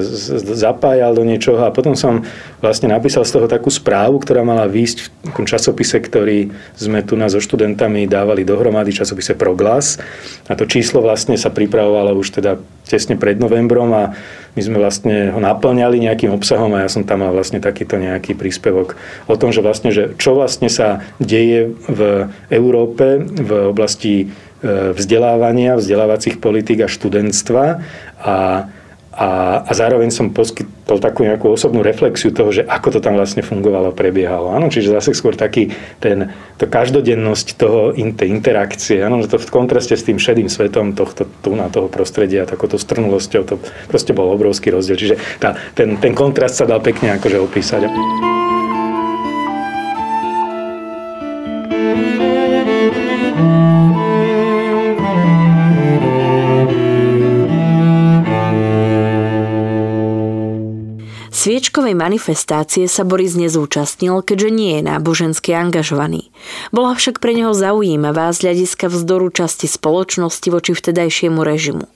zapájal 0.53 1.17
do 1.17 1.25
niečoho 1.25 1.57
a 1.65 1.73
potom 1.73 1.97
som 1.97 2.21
vlastne 2.61 2.93
napísal 2.93 3.25
z 3.25 3.33
toho 3.33 3.49
takú 3.49 3.73
správu, 3.73 4.21
ktorá 4.21 4.45
mala 4.45 4.69
výjsť 4.69 4.97
v 5.01 5.07
takom 5.33 5.49
časopise, 5.49 5.97
ktorý 5.97 6.53
sme 6.77 7.01
tu 7.01 7.17
nás 7.17 7.33
so 7.33 7.41
študentami 7.41 8.05
dávali 8.05 8.45
dohromady, 8.45 8.93
časopise 8.93 9.33
Proglas. 9.33 9.97
A 10.45 10.53
to 10.53 10.69
číslo 10.69 11.01
vlastne 11.01 11.33
sa 11.33 11.49
pripravovalo 11.49 12.13
už 12.13 12.29
teda 12.29 12.61
tesne 12.85 13.17
pred 13.17 13.41
novembrom 13.41 13.89
a 13.91 14.13
my 14.53 14.61
sme 14.61 14.77
vlastne 14.77 15.33
ho 15.33 15.41
naplňali 15.41 15.97
nejakým 15.97 16.29
obsahom 16.33 16.77
a 16.77 16.85
ja 16.85 16.89
som 16.89 17.05
tam 17.05 17.25
mal 17.25 17.33
vlastne 17.33 17.57
takýto 17.57 17.97
nejaký 17.97 18.33
príspevok 18.33 18.97
o 19.25 19.35
tom, 19.37 19.49
že 19.49 19.65
vlastne, 19.65 19.89
že 19.89 20.13
čo 20.17 20.33
vlastne 20.33 20.69
sa 20.69 21.01
deje 21.17 21.73
v 21.89 22.29
Európe 22.53 23.21
v 23.21 23.51
oblasti 23.69 24.29
vzdelávania, 24.65 25.77
vzdelávacích 25.77 26.41
politik 26.41 26.81
a 26.81 26.89
študentstva 26.89 27.63
a, 28.17 28.37
a, 29.13 29.29
a 29.65 29.71
zároveň 29.73 30.09
som 30.09 30.33
poskytol 30.33 30.97
takú 30.97 31.25
nejakú 31.25 31.49
osobnú 31.53 31.85
reflexiu 31.85 32.33
toho, 32.33 32.49
že 32.49 32.65
ako 32.65 32.97
to 32.97 32.99
tam 33.01 33.17
vlastne 33.17 33.45
fungovalo, 33.45 33.93
prebiehalo. 33.93 34.53
Áno, 34.53 34.69
čiže 34.73 34.93
zase 34.93 35.13
skôr 35.13 35.37
taký 35.37 35.73
ten, 36.01 36.33
to 36.57 36.65
každodennosť 36.65 37.47
toho, 37.57 37.93
tej 37.93 38.29
interakcie, 38.29 39.01
áno, 39.01 39.21
že 39.21 39.33
to 39.33 39.41
v 39.41 39.49
kontraste 39.53 39.93
s 39.93 40.05
tým 40.05 40.17
šedým 40.17 40.49
svetom 40.49 40.97
tohto, 40.97 41.29
tu 41.41 41.53
na 41.53 41.69
toho 41.69 41.89
prostredia, 41.89 42.49
takouto 42.49 42.81
strnulosťou, 42.81 43.41
to 43.45 43.55
proste 43.89 44.13
bol 44.13 44.33
obrovský 44.33 44.73
rozdiel. 44.73 44.97
Čiže 44.97 45.15
tá, 45.37 45.53
ten, 45.77 46.01
ten 46.01 46.17
kontrast 46.17 46.57
sa 46.57 46.65
dal 46.65 46.81
pekne 46.81 47.13
akože 47.17 47.37
opísať. 47.41 47.81
Sviečkovej 61.47 61.95
manifestácie 61.95 62.91
sa 62.91 63.07
Boris 63.07 63.39
nezúčastnil, 63.39 64.19
keďže 64.19 64.49
nie 64.51 64.71
je 64.75 64.81
nábožensky 64.83 65.55
angažovaný. 65.55 66.27
Bola 66.75 66.91
však 66.91 67.23
pre 67.23 67.31
neho 67.39 67.55
zaujímavá 67.55 68.35
z 68.35 68.51
hľadiska 68.51 68.91
vzdoru 68.91 69.31
časti 69.31 69.63
spoločnosti 69.63 70.43
voči 70.51 70.75
vtedajšiemu 70.75 71.39
režimu. 71.39 71.87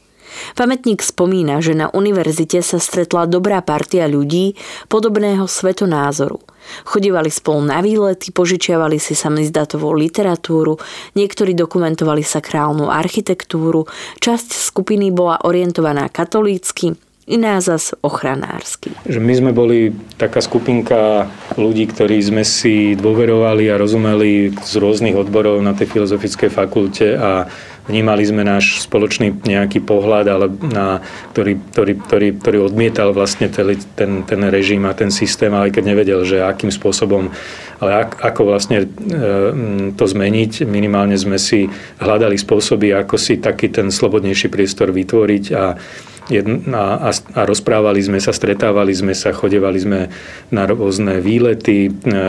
Pamätník 0.55 1.03
spomína, 1.03 1.59
že 1.59 1.75
na 1.75 1.91
univerzite 1.91 2.63
sa 2.63 2.79
stretla 2.79 3.27
dobrá 3.27 3.59
partia 3.59 4.07
ľudí 4.07 4.55
podobného 4.87 5.43
svetonázoru. 5.43 6.39
Chodívali 6.87 7.27
spolu 7.27 7.67
na 7.67 7.83
výlety, 7.83 8.31
požičiavali 8.31 9.03
si 9.03 9.19
samizdatovú 9.19 9.91
literatúru, 9.91 10.79
niektorí 11.19 11.51
dokumentovali 11.59 12.23
sakrálnu 12.23 12.87
architektúru, 12.87 13.83
časť 14.23 14.55
skupiny 14.55 15.11
bola 15.11 15.43
orientovaná 15.43 16.07
katolícky, 16.07 16.95
iná 17.31 17.63
zas 17.63 17.95
ochranársky. 18.03 18.91
My 19.07 19.31
sme 19.31 19.55
boli 19.55 19.95
taká 20.19 20.43
skupinka 20.43 21.31
ľudí, 21.55 21.87
ktorí 21.87 22.19
sme 22.19 22.43
si 22.43 22.99
dôverovali 22.99 23.71
a 23.71 23.79
rozumeli 23.79 24.51
z 24.59 24.73
rôznych 24.75 25.15
odborov 25.15 25.63
na 25.63 25.71
tej 25.71 25.95
filozofickej 25.95 26.51
fakulte 26.51 27.15
a 27.15 27.47
vnímali 27.89 28.21
sme 28.27 28.45
náš 28.45 28.83
spoločný 28.85 29.41
nejaký 29.41 29.81
pohľad, 29.81 30.25
ale 30.29 30.45
na, 30.69 31.01
ktorý, 31.33 31.57
ktorý, 31.73 31.93
ktorý, 32.05 32.27
ktorý 32.37 32.57
odmietal 32.61 33.09
vlastne 33.15 33.49
ten, 33.49 34.21
ten, 34.27 34.41
režim 34.51 34.85
a 34.85 34.93
ten 34.93 35.09
systém, 35.09 35.49
ale 35.49 35.73
keď 35.73 35.83
nevedel, 35.87 36.21
že 36.27 36.45
akým 36.45 36.69
spôsobom, 36.69 37.33
ale 37.81 37.91
ak, 38.05 38.21
ako 38.21 38.41
vlastne 38.45 38.85
e, 38.85 38.87
to 39.97 40.05
zmeniť. 40.05 40.67
Minimálne 40.69 41.17
sme 41.17 41.41
si 41.41 41.65
hľadali 41.97 42.37
spôsoby, 42.37 42.93
ako 42.93 43.17
si 43.17 43.41
taký 43.41 43.73
ten 43.73 43.89
slobodnejší 43.89 44.53
priestor 44.53 44.93
vytvoriť 44.93 45.45
a 45.57 45.63
a, 46.39 46.85
a, 47.07 47.11
a 47.11 47.41
rozprávali 47.43 47.99
sme 47.99 48.23
sa, 48.23 48.31
stretávali 48.31 48.95
sme 48.95 49.11
sa, 49.11 49.35
chodevali 49.35 49.79
sme 49.81 49.99
na 50.53 50.63
rôzne 50.63 51.19
výlety, 51.19 51.91
e, 51.91 52.19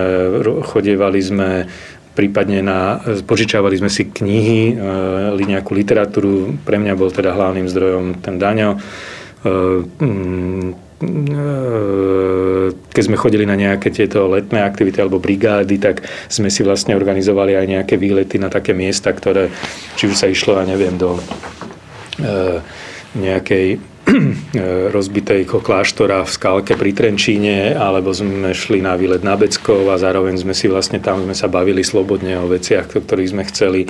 chodevali 0.66 1.20
sme 1.22 1.50
prípadne 2.12 2.60
na, 2.60 3.00
požičávali 3.24 3.78
sme 3.78 3.90
si 3.92 4.10
knihy, 4.10 4.74
e, 4.74 5.44
nejakú 5.46 5.72
literatúru. 5.72 6.58
Pre 6.66 6.76
mňa 6.76 6.98
bol 6.98 7.14
teda 7.14 7.32
hlavným 7.32 7.70
zdrojom 7.70 8.04
ten 8.20 8.36
Daňo. 8.36 8.74
E, 8.74 8.78
mm, 10.02 10.68
keď 12.94 13.02
sme 13.02 13.18
chodili 13.18 13.42
na 13.42 13.58
nejaké 13.58 13.90
tieto 13.90 14.30
letné 14.30 14.62
aktivity 14.62 15.02
alebo 15.02 15.18
brigády, 15.18 15.82
tak 15.82 16.06
sme 16.30 16.46
si 16.46 16.62
vlastne 16.62 16.94
organizovali 16.94 17.58
aj 17.58 17.66
nejaké 17.66 17.94
výlety 17.98 18.38
na 18.38 18.46
také 18.46 18.70
miesta, 18.70 19.10
ktoré, 19.10 19.50
či 19.98 20.06
už 20.06 20.14
sa 20.14 20.30
išlo, 20.30 20.62
ja 20.62 20.62
neviem, 20.62 20.94
do 20.94 21.18
nejakej 23.18 23.82
rozbitej 24.92 25.48
kláštora 25.48 26.25
v 26.25 26.31
Skalke 26.31 26.75
pri 26.77 26.92
Trenčíne, 26.92 27.72
alebo 27.72 28.12
sme 28.12 28.53
šli 28.53 28.85
na 28.85 28.94
výlet 28.96 29.25
na 29.25 29.35
Beckov 29.35 29.88
a 29.88 29.96
zároveň 29.96 30.37
sme 30.37 30.53
si 30.53 30.68
vlastne 30.68 31.01
tam 31.01 31.25
sme 31.25 31.33
sa 31.33 31.48
bavili 31.48 31.81
slobodne 31.81 32.37
o 32.38 32.46
veciach, 32.46 32.92
o 32.92 33.01
ktorých 33.01 33.33
sme 33.33 33.42
chceli. 33.48 33.81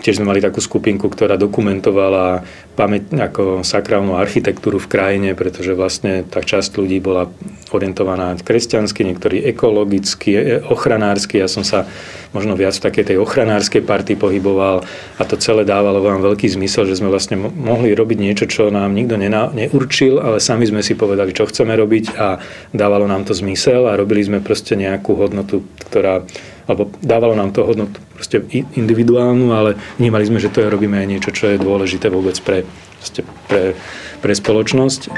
Tiež 0.00 0.16
sme 0.16 0.32
mali 0.32 0.40
takú 0.40 0.64
skupinku, 0.64 1.12
ktorá 1.12 1.36
dokumentovala 1.36 2.40
pamäť 2.72 3.12
ako 3.12 3.60
sakrálnu 3.60 4.16
architektúru 4.16 4.80
v 4.80 4.88
krajine, 4.88 5.36
pretože 5.36 5.76
vlastne 5.76 6.24
tá 6.24 6.40
časť 6.40 6.80
ľudí 6.80 7.04
bola 7.04 7.28
orientovaná 7.68 8.32
kresťansky, 8.40 9.04
niektorí 9.04 9.44
ekologicky, 9.44 10.30
e, 10.32 10.40
ochranársky. 10.64 11.36
Ja 11.36 11.52
som 11.52 11.68
sa 11.68 11.84
možno 12.32 12.56
viac 12.56 12.72
v 12.80 12.84
takej 12.88 13.04
tej 13.12 13.16
ochranárskej 13.20 13.84
partii 13.84 14.16
pohyboval 14.16 14.88
a 15.20 15.22
to 15.28 15.36
celé 15.36 15.68
dávalo 15.68 16.00
vám 16.00 16.24
veľký 16.24 16.48
zmysel, 16.48 16.88
že 16.88 16.96
sme 16.96 17.12
vlastne 17.12 17.36
mohli 17.36 17.92
robiť 17.92 18.18
niečo, 18.18 18.48
čo 18.48 18.72
nám 18.72 18.96
nikto 18.96 19.20
neurčil, 19.20 20.16
ale 20.16 20.40
sami 20.40 20.64
sme 20.64 20.80
si 20.80 20.96
povedali, 20.96 21.36
čo 21.36 21.44
chceme 21.44 21.76
robiť 21.76 22.04
a 22.16 22.40
dávalo 22.72 23.04
nám 23.04 23.28
to 23.28 23.36
zmysel 23.36 23.84
a 23.84 24.00
robili 24.00 24.24
sme 24.24 24.40
proste 24.40 24.80
nejakú 24.80 25.12
hodnotu, 25.12 25.60
ktorá 25.92 26.24
alebo 26.70 26.86
dávalo 27.02 27.34
nám 27.34 27.50
to 27.50 27.66
hodnotu 27.66 27.98
proste 28.20 28.44
individuálnu, 28.76 29.48
ale 29.48 29.80
vnímali 29.96 30.28
sme, 30.28 30.36
že 30.36 30.52
to 30.52 30.60
je, 30.60 30.68
robíme 30.68 31.00
aj 31.00 31.08
niečo, 31.08 31.32
čo 31.32 31.48
je 31.48 31.56
dôležité 31.56 32.12
vôbec 32.12 32.36
pre, 32.44 32.68
pre, 33.48 33.72
pre 34.20 34.32
spoločnosť. 34.36 35.08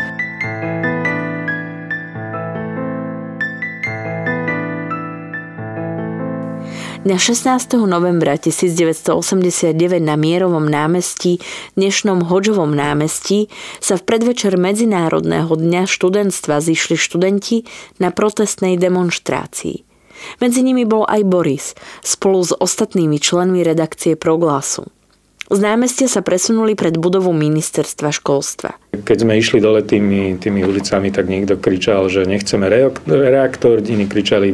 Dňa 7.03 7.19
16. 7.19 7.83
novembra 7.91 8.38
1989 8.38 9.75
na 9.99 10.15
Mierovom 10.15 10.62
námestí, 10.62 11.43
dnešnom 11.75 12.31
Hodžovom 12.31 12.71
námestí, 12.71 13.51
sa 13.83 13.99
v 13.99 14.07
predvečer 14.07 14.55
Medzinárodného 14.55 15.51
dňa 15.51 15.91
študentstva 15.91 16.62
zišli 16.62 16.95
študenti 16.95 17.67
na 17.99 18.15
protestnej 18.15 18.79
demonstrácii. 18.79 19.92
Medzi 20.43 20.61
nimi 20.63 20.87
bol 20.87 21.07
aj 21.07 21.23
Boris, 21.27 21.67
spolu 22.03 22.43
s 22.43 22.53
ostatnými 22.57 23.23
členmi 23.23 23.63
redakcie 23.63 24.19
Proglasu. 24.19 24.89
Z 25.53 25.61
námestia 25.61 26.09
sa 26.09 26.25
presunuli 26.25 26.73
pred 26.73 26.97
budovu 26.97 27.29
ministerstva 27.37 28.09
školstva. 28.09 28.73
Keď 29.05 29.17
sme 29.21 29.37
išli 29.37 29.61
dole 29.61 29.85
tými, 29.85 30.41
tými 30.41 30.65
ulicami, 30.65 31.13
tak 31.13 31.29
niekto 31.29 31.61
kričal, 31.61 32.09
že 32.09 32.25
nechceme 32.25 32.73
reaktor, 33.05 33.85
iní 33.85 34.09
kričali 34.09 34.49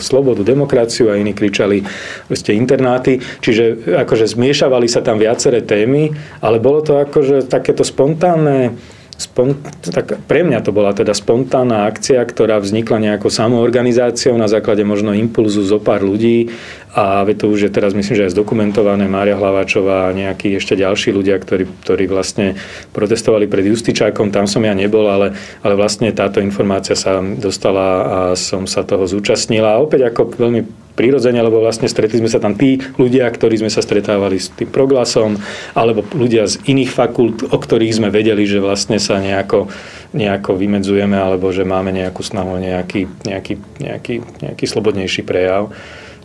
slobodu, 0.00 0.40
demokraciu 0.40 1.12
a 1.12 1.20
iní 1.20 1.36
kričali 1.36 1.84
ste 2.32 2.56
internáty. 2.56 3.20
Čiže 3.20 3.92
akože 4.00 4.32
zmiešavali 4.32 4.88
sa 4.88 5.04
tam 5.04 5.20
viaceré 5.20 5.60
témy, 5.60 6.08
ale 6.40 6.56
bolo 6.56 6.80
to 6.80 6.96
akože 6.96 7.44
takéto 7.44 7.84
spontánne 7.84 8.80
spont- 9.20 9.60
tak 9.92 10.24
pre 10.24 10.40
mňa 10.40 10.64
to 10.64 10.72
bola 10.72 10.96
teda 10.96 11.12
spontánna 11.12 11.84
akcia, 11.84 12.24
ktorá 12.24 12.56
vznikla 12.56 13.12
nejakou 13.12 13.28
samoorganizáciou 13.28 14.40
na 14.40 14.48
základe 14.48 14.80
možno 14.80 15.12
impulzu 15.12 15.60
zo 15.60 15.76
pár 15.76 16.00
ľudí 16.00 16.48
a 16.90 17.22
to 17.38 17.46
už 17.46 17.66
je 17.66 17.70
teraz 17.70 17.94
myslím, 17.94 18.18
že 18.18 18.26
aj 18.26 18.34
zdokumentované. 18.34 19.06
Mária 19.06 19.38
Hlaváčová 19.38 20.10
a 20.10 20.16
nejakí 20.16 20.58
ešte 20.58 20.74
ďalší 20.74 21.14
ľudia, 21.14 21.38
ktorí, 21.38 21.70
ktorí 21.86 22.04
vlastne 22.10 22.58
protestovali 22.90 23.46
pred 23.46 23.70
Justičákom, 23.70 24.34
tam 24.34 24.50
som 24.50 24.66
ja 24.66 24.74
nebol, 24.74 25.06
ale, 25.06 25.38
ale 25.62 25.74
vlastne 25.78 26.10
táto 26.10 26.42
informácia 26.42 26.98
sa 26.98 27.22
dostala 27.22 27.86
a 28.02 28.18
som 28.34 28.66
sa 28.66 28.82
toho 28.82 29.06
zúčastnila 29.06 29.78
a 29.78 29.82
opäť 29.82 30.10
ako 30.10 30.34
veľmi 30.34 30.90
prirodzene, 30.98 31.40
lebo 31.40 31.62
vlastne 31.62 31.86
stretli 31.86 32.18
sme 32.20 32.28
sa 32.28 32.42
tam 32.42 32.58
tí 32.58 32.82
ľudia, 32.98 33.24
ktorí 33.30 33.62
sme 33.62 33.70
sa 33.72 33.80
stretávali 33.80 34.36
s 34.36 34.50
tým 34.52 34.68
proglasom, 34.68 35.38
alebo 35.72 36.02
ľudia 36.12 36.44
z 36.44 36.60
iných 36.66 36.90
fakult, 36.90 37.46
o 37.48 37.56
ktorých 37.56 37.96
sme 38.02 38.08
vedeli, 38.12 38.44
že 38.44 38.58
vlastne 38.60 38.98
sa 38.98 39.16
nejako, 39.22 39.70
nejako 40.12 40.58
vymedzujeme, 40.58 41.16
alebo 41.16 41.54
že 41.54 41.64
máme 41.64 41.94
nejakú 41.94 42.20
snahu, 42.20 42.60
nejaký, 42.60 43.08
nejaký, 43.24 43.54
nejaký, 43.80 44.14
nejaký 44.42 44.64
slobodnejší 44.66 45.22
prejav. 45.24 45.72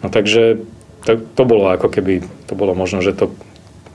No 0.03 0.07
takže 0.09 0.59
to, 1.05 1.21
to 1.21 1.43
bolo 1.45 1.69
ako 1.69 1.87
keby, 1.87 2.25
to 2.49 2.53
bolo 2.57 2.73
možno, 2.73 2.99
že 3.05 3.13
to 3.13 3.31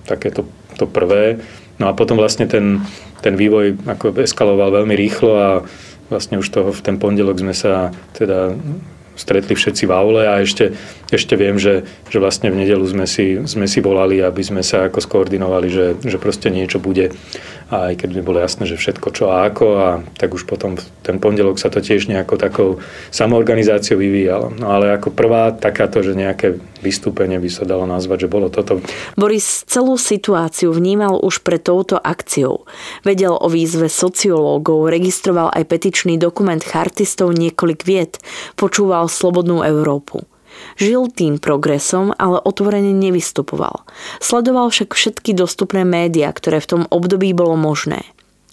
takéto 0.06 0.46
to 0.78 0.86
prvé. 0.86 1.42
No 1.76 1.90
a 1.90 1.96
potom 1.96 2.16
vlastne 2.16 2.46
ten, 2.46 2.84
ten 3.20 3.34
vývoj 3.36 3.76
ako 3.84 4.16
eskaloval 4.20 4.72
veľmi 4.84 4.94
rýchlo 4.96 5.32
a 5.36 5.48
vlastne 6.12 6.40
už 6.40 6.48
toho 6.50 6.70
v 6.72 6.80
ten 6.84 6.96
pondelok 6.96 7.40
sme 7.40 7.54
sa 7.54 7.94
teda 8.16 8.54
stretli 9.20 9.52
všetci 9.52 9.84
v 9.84 9.92
aule 9.92 10.24
a 10.24 10.40
ešte, 10.40 10.72
ešte 11.12 11.36
viem, 11.36 11.60
že, 11.60 11.84
že 12.08 12.16
vlastne 12.16 12.48
v 12.48 12.64
nedelu 12.64 12.84
sme 12.88 13.04
si, 13.04 13.36
sme 13.44 13.68
si 13.68 13.84
volali, 13.84 14.24
aby 14.24 14.40
sme 14.40 14.64
sa 14.64 14.88
ako 14.88 15.04
skoordinovali, 15.04 15.68
že, 15.68 15.86
že 16.00 16.16
proste 16.16 16.48
niečo 16.48 16.80
bude 16.80 17.12
a 17.70 17.94
aj 17.94 18.02
keď 18.02 18.08
mi 18.18 18.22
bolo 18.26 18.42
jasné, 18.42 18.66
že 18.66 18.74
všetko 18.74 19.08
čo 19.14 19.30
a 19.30 19.46
ako 19.46 19.66
a 19.78 19.88
tak 20.18 20.34
už 20.34 20.42
potom 20.42 20.74
ten 21.06 21.22
pondelok 21.22 21.62
sa 21.62 21.70
to 21.70 21.78
tiež 21.78 22.10
nejako 22.10 22.34
takou 22.34 22.70
samoorganizáciou 23.14 23.94
vyvíjalo. 23.94 24.50
No 24.58 24.74
ale 24.74 24.90
ako 24.98 25.14
prvá 25.14 25.54
takáto, 25.54 26.02
že 26.02 26.18
nejaké 26.18 26.58
vystúpenie 26.82 27.38
by 27.38 27.46
sa 27.46 27.62
dalo 27.68 27.86
nazvať, 27.86 28.26
že 28.26 28.32
bolo 28.32 28.50
toto. 28.50 28.82
Boris 29.14 29.62
celú 29.70 29.94
situáciu 30.00 30.74
vnímal 30.74 31.22
už 31.22 31.46
pre 31.46 31.62
touto 31.62 32.00
akciou. 32.00 32.66
Vedel 33.06 33.38
o 33.38 33.46
výzve 33.46 33.86
sociológov, 33.86 34.90
registroval 34.90 35.54
aj 35.54 35.70
petičný 35.70 36.18
dokument 36.18 36.60
chartistov 36.60 37.36
niekoľk 37.36 37.80
viet, 37.86 38.18
počúval 38.58 39.06
Slobodnú 39.10 39.66
Európu. 39.66 40.22
Žil 40.78 41.10
tým 41.10 41.34
progresom, 41.42 42.14
ale 42.14 42.38
otvorene 42.38 42.94
nevystupoval. 42.94 43.82
Sledoval 44.22 44.70
však 44.70 44.94
všetky 44.94 45.34
dostupné 45.34 45.82
médiá, 45.82 46.30
ktoré 46.30 46.62
v 46.62 46.70
tom 46.70 46.82
období 46.90 47.34
bolo 47.34 47.58
možné. 47.58 48.06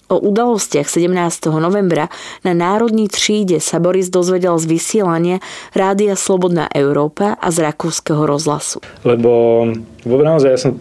O 0.08 0.16
udalostiach 0.16 0.88
17. 0.88 1.52
novembra 1.52 2.08
na 2.40 2.56
Národní 2.56 3.12
tříde 3.12 3.60
sa 3.60 3.76
Boris 3.76 4.08
dozvedel 4.08 4.56
z 4.56 4.64
vysielania 4.64 5.36
Rádia 5.76 6.16
Slobodná 6.16 6.64
Európa 6.72 7.36
a 7.36 7.52
z 7.52 7.68
Rakúskeho 7.68 8.24
rozhlasu. 8.24 8.80
Lebo 9.04 9.68
vo 10.08 10.16
naozaj 10.24 10.48
ja 10.48 10.56
som 10.56 10.80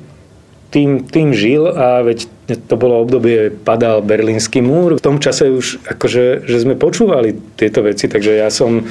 tým, 0.72 1.04
tým 1.12 1.36
žil 1.36 1.68
a 1.68 2.08
veď 2.08 2.28
to 2.72 2.76
bolo 2.80 3.04
obdobie, 3.04 3.52
padal 3.52 4.00
berlínsky 4.00 4.63
múr. 4.63 4.96
V 4.96 5.04
tom 5.04 5.20
čase 5.20 5.52
už 5.52 5.84
akože, 5.84 6.48
že 6.48 6.58
sme 6.63 6.80
počúvali 6.80 7.36
tieto 7.60 7.84
veci, 7.84 8.08
takže 8.08 8.32
ja 8.32 8.48
som 8.48 8.88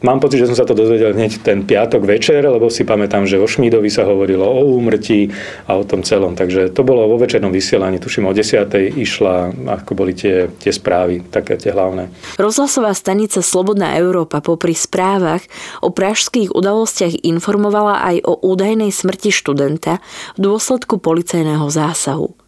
Mám 0.00 0.16
pocit, 0.16 0.40
že 0.40 0.48
som 0.48 0.56
sa 0.56 0.64
to 0.64 0.72
dozvedel 0.72 1.12
hneď 1.12 1.44
ten 1.44 1.60
piatok 1.60 2.08
večer, 2.08 2.40
lebo 2.40 2.72
si 2.72 2.88
pamätám, 2.88 3.28
že 3.28 3.36
o 3.36 3.44
Šmídovi 3.44 3.92
sa 3.92 4.08
hovorilo 4.08 4.48
o 4.48 4.72
úmrtí 4.80 5.28
a 5.68 5.76
o 5.76 5.84
tom 5.84 6.00
celom. 6.00 6.32
Takže 6.32 6.72
to 6.72 6.80
bolo 6.80 7.04
vo 7.04 7.20
večernom 7.20 7.52
vysielaní, 7.52 8.00
tuším 8.00 8.24
o 8.24 8.32
10. 8.32 8.96
išla, 8.96 9.52
ako 9.76 9.92
boli 9.92 10.16
tie, 10.16 10.48
tie 10.56 10.72
správy, 10.72 11.28
také 11.28 11.60
tie 11.60 11.76
hlavné. 11.76 12.08
Rozhlasová 12.40 12.96
stanica 12.96 13.44
Slobodná 13.44 13.92
Európa 14.00 14.40
popri 14.40 14.72
správach 14.72 15.44
o 15.84 15.92
pražských 15.92 16.56
udalostiach 16.56 17.20
informovala 17.20 18.00
aj 18.00 18.16
o 18.24 18.40
údajnej 18.40 18.88
smrti 18.88 19.28
študenta 19.28 20.00
v 20.34 20.38
dôsledku 20.40 20.96
policajného 20.96 21.68
zásahu. 21.68 22.39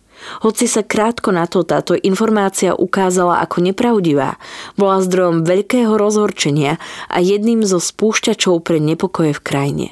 Hoci 0.43 0.71
sa 0.71 0.87
krátko 0.87 1.35
na 1.35 1.51
to 1.51 1.67
táto 1.67 1.99
informácia 1.99 2.73
ukázala 2.77 3.43
ako 3.43 3.63
nepravdivá, 3.73 4.39
bola 4.79 5.03
zdrojom 5.03 5.43
veľkého 5.43 5.95
rozhorčenia 5.95 6.79
a 7.11 7.19
jedným 7.19 7.67
zo 7.67 7.83
spúšťačov 7.83 8.63
pre 8.63 8.79
nepokoje 8.79 9.35
v 9.35 9.45
krajine. 9.45 9.89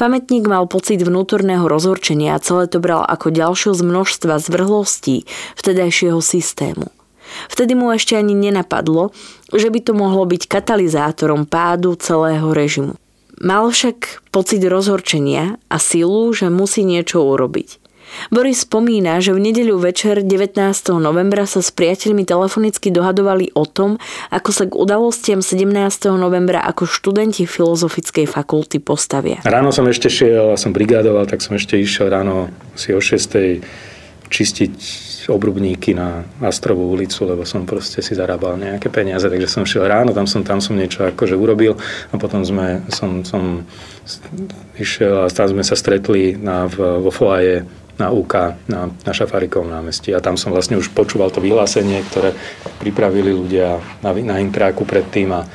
Pamätník 0.00 0.48
mal 0.48 0.64
pocit 0.64 1.04
vnútorného 1.04 1.68
rozhorčenia 1.68 2.36
a 2.36 2.42
celé 2.42 2.64
to 2.64 2.80
bral 2.80 3.04
ako 3.04 3.28
ďalšiu 3.28 3.76
z 3.76 3.82
množstva 3.84 4.40
zvrhlostí 4.40 5.28
vtedajšieho 5.60 6.20
systému. 6.24 6.88
Vtedy 7.52 7.76
mu 7.76 7.92
ešte 7.92 8.16
ani 8.16 8.32
nenapadlo, 8.32 9.12
že 9.52 9.68
by 9.68 9.80
to 9.82 9.92
mohlo 9.92 10.24
byť 10.24 10.48
katalizátorom 10.48 11.44
pádu 11.44 11.98
celého 11.98 12.54
režimu. 12.54 12.96
Mal 13.36 13.68
však 13.68 14.24
pocit 14.32 14.64
rozhorčenia 14.64 15.60
a 15.68 15.76
silu, 15.76 16.32
že 16.32 16.48
musí 16.48 16.88
niečo 16.88 17.20
urobiť. 17.20 17.85
Boris 18.30 18.66
spomína, 18.66 19.18
že 19.22 19.32
v 19.32 19.50
nedeľu 19.50 19.80
večer 19.80 20.22
19. 20.22 20.58
novembra 20.98 21.46
sa 21.46 21.62
s 21.62 21.70
priateľmi 21.70 22.26
telefonicky 22.26 22.90
dohadovali 22.90 23.54
o 23.54 23.64
tom, 23.64 23.96
ako 24.32 24.50
sa 24.50 24.64
k 24.66 24.74
udalostiam 24.74 25.40
17. 25.40 25.72
novembra 26.16 26.64
ako 26.64 26.88
študenti 26.88 27.46
Filozofickej 27.46 28.26
fakulty 28.26 28.82
postavia. 28.82 29.40
Ráno 29.46 29.70
som 29.70 29.86
ešte 29.86 30.10
šiel, 30.10 30.58
som 30.58 30.74
brigádoval, 30.74 31.26
tak 31.28 31.40
som 31.40 31.54
ešte 31.54 31.78
išiel 31.78 32.10
ráno 32.10 32.50
si 32.74 32.92
o 32.92 33.00
6. 33.00 33.62
čistiť 34.26 35.06
obrubníky 35.30 35.94
na 35.94 36.22
Astrovú 36.42 36.94
ulicu, 36.94 37.26
lebo 37.26 37.42
som 37.42 37.66
proste 37.66 38.02
si 38.02 38.14
zarábal 38.14 38.58
nejaké 38.58 38.86
peniaze, 38.90 39.26
takže 39.26 39.50
som 39.50 39.66
šiel 39.66 39.86
ráno, 39.86 40.14
tam 40.14 40.26
som, 40.26 40.46
tam 40.46 40.62
som 40.62 40.78
niečo 40.78 41.02
akože 41.06 41.34
urobil 41.34 41.74
a 42.10 42.14
potom 42.14 42.46
sme, 42.46 42.86
som, 42.90 43.26
som 43.26 43.66
išiel 44.78 45.26
a 45.26 45.32
tam 45.32 45.50
sme 45.50 45.64
sa 45.66 45.74
stretli 45.74 46.38
na, 46.38 46.70
vo 46.70 47.10
foaje 47.10 47.66
na 47.96 48.12
UK, 48.12 48.34
na, 48.68 48.92
na 48.92 49.12
Šafarikovom 49.12 49.72
námestí. 49.72 50.12
A 50.12 50.20
tam 50.20 50.36
som 50.36 50.52
vlastne 50.52 50.76
už 50.76 50.92
počúval 50.92 51.32
to 51.32 51.40
vyhlásenie, 51.40 52.04
ktoré 52.12 52.36
pripravili 52.80 53.32
ľudia 53.32 53.80
na, 54.04 54.10
na 54.12 54.36
intráku 54.40 54.84
predtým 54.84 55.32
a, 55.32 55.48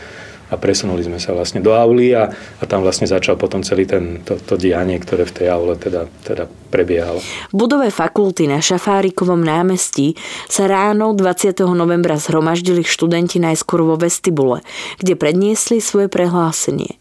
a 0.52 0.56
presunuli 0.60 1.06
sme 1.06 1.22
sa 1.22 1.32
vlastne 1.32 1.64
do 1.64 1.72
auly 1.72 2.12
a, 2.12 2.28
a 2.34 2.64
tam 2.68 2.84
vlastne 2.84 3.08
začal 3.08 3.40
potom 3.40 3.64
celý 3.64 3.88
ten, 3.88 4.20
to, 4.26 4.36
to 4.42 4.60
dianie, 4.60 5.00
ktoré 5.00 5.24
v 5.24 5.36
tej 5.38 5.48
aule 5.54 5.78
teda, 5.78 6.10
teda 6.28 6.50
prebiehalo. 6.74 7.24
V 7.24 7.56
budove 7.56 7.88
fakulty 7.94 8.52
na 8.52 8.60
Šafárikovom 8.60 9.40
námestí 9.40 10.20
sa 10.52 10.68
ráno 10.68 11.16
20. 11.16 11.56
novembra 11.72 12.20
zhromaždili 12.20 12.84
študenti 12.84 13.40
najskôr 13.40 13.86
vo 13.86 13.96
vestibule, 13.96 14.66
kde 15.00 15.16
predniesli 15.16 15.80
svoje 15.80 16.12
prehlásenie. 16.12 17.00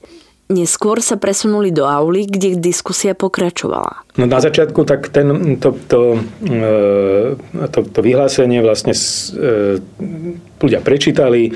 Neskôr 0.50 0.98
sa 0.98 1.14
presunuli 1.14 1.70
do 1.70 1.86
auly, 1.86 2.26
kde 2.26 2.58
diskusia 2.58 3.14
pokračovala. 3.14 4.02
No 4.18 4.26
na 4.26 4.42
začiatku 4.42 4.82
tak 4.82 5.06
ten, 5.14 5.54
to, 5.62 5.78
to, 5.86 6.18
e, 6.42 7.38
to, 7.70 7.78
to 7.86 8.00
vyhlásenie 8.02 8.58
vlastne 8.58 8.90
e, 8.90 9.78
ľudia 10.60 10.82
prečítali 10.82 11.54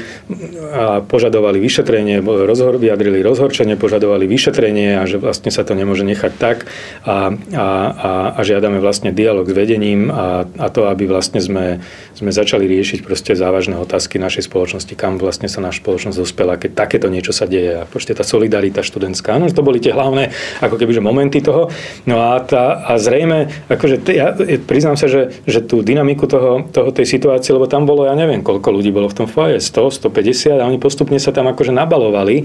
a 0.73 1.03
požadovali 1.03 1.59
vyšetrenie, 1.59 2.23
rozhor, 2.23 2.79
vyjadrili 2.79 3.21
rozhorčenie, 3.21 3.75
požadovali 3.75 4.31
vyšetrenie 4.31 4.97
a 4.97 5.05
že 5.05 5.19
vlastne 5.19 5.51
sa 5.51 5.67
to 5.67 5.75
nemôže 5.75 6.07
nechať 6.07 6.33
tak 6.39 6.71
a, 7.03 7.35
a, 7.35 7.67
a, 7.91 8.11
a 8.39 8.41
žiadame 8.47 8.79
vlastne 8.79 9.11
dialog 9.11 9.45
s 9.45 9.55
vedením 9.59 10.09
a, 10.09 10.47
a 10.47 10.67
to, 10.71 10.87
aby 10.87 11.11
vlastne 11.11 11.43
sme, 11.43 11.83
sme 12.15 12.31
začali 12.31 12.65
riešiť 12.65 13.03
proste 13.03 13.35
závažné 13.35 13.77
otázky 13.77 14.23
našej 14.23 14.47
spoločnosti, 14.47 14.95
kam 14.95 15.19
vlastne 15.19 15.51
sa 15.51 15.59
naša 15.59 15.83
spoločnosť 15.83 16.17
dospela, 16.17 16.57
keď 16.57 16.87
takéto 16.87 17.11
niečo 17.11 17.35
sa 17.35 17.51
deje 17.51 17.83
a 17.83 17.89
proste 17.91 18.15
tá 18.15 18.23
solidarita 18.23 18.81
študentská. 18.85 19.41
No, 19.41 19.49
to 19.49 19.65
boli 19.65 19.81
tie 19.81 19.97
hlavné 19.97 20.31
ako 20.61 20.77
keby, 20.77 20.93
že 20.93 21.03
momenty 21.03 21.41
toho. 21.41 21.73
No 22.05 22.21
a, 22.21 22.39
tá, 22.45 22.85
a 22.85 23.01
zrejme, 23.01 23.49
akože 23.73 23.97
t- 24.05 24.17
ja 24.21 24.37
priznám 24.69 25.01
sa, 25.01 25.09
že, 25.09 25.41
že 25.49 25.65
tú 25.65 25.81
dynamiku 25.81 26.29
toho, 26.29 26.69
toho, 26.69 26.93
tej 26.93 27.09
situácie, 27.09 27.57
lebo 27.57 27.65
tam 27.65 27.89
bolo, 27.89 28.05
ja 28.05 28.15
neviem, 28.15 28.45
koľko 28.45 28.69
ľudí 28.69 28.93
bolo 28.93 29.09
v 29.09 29.25
tom 29.25 29.27
foaje, 29.27 29.59
100, 29.59 30.05
150 30.05 30.61
a 30.61 30.69
oni 30.69 30.77
postupne 30.77 31.17
sa 31.17 31.33
tam 31.33 31.49
akože 31.49 31.73
nabalovali 31.73 32.45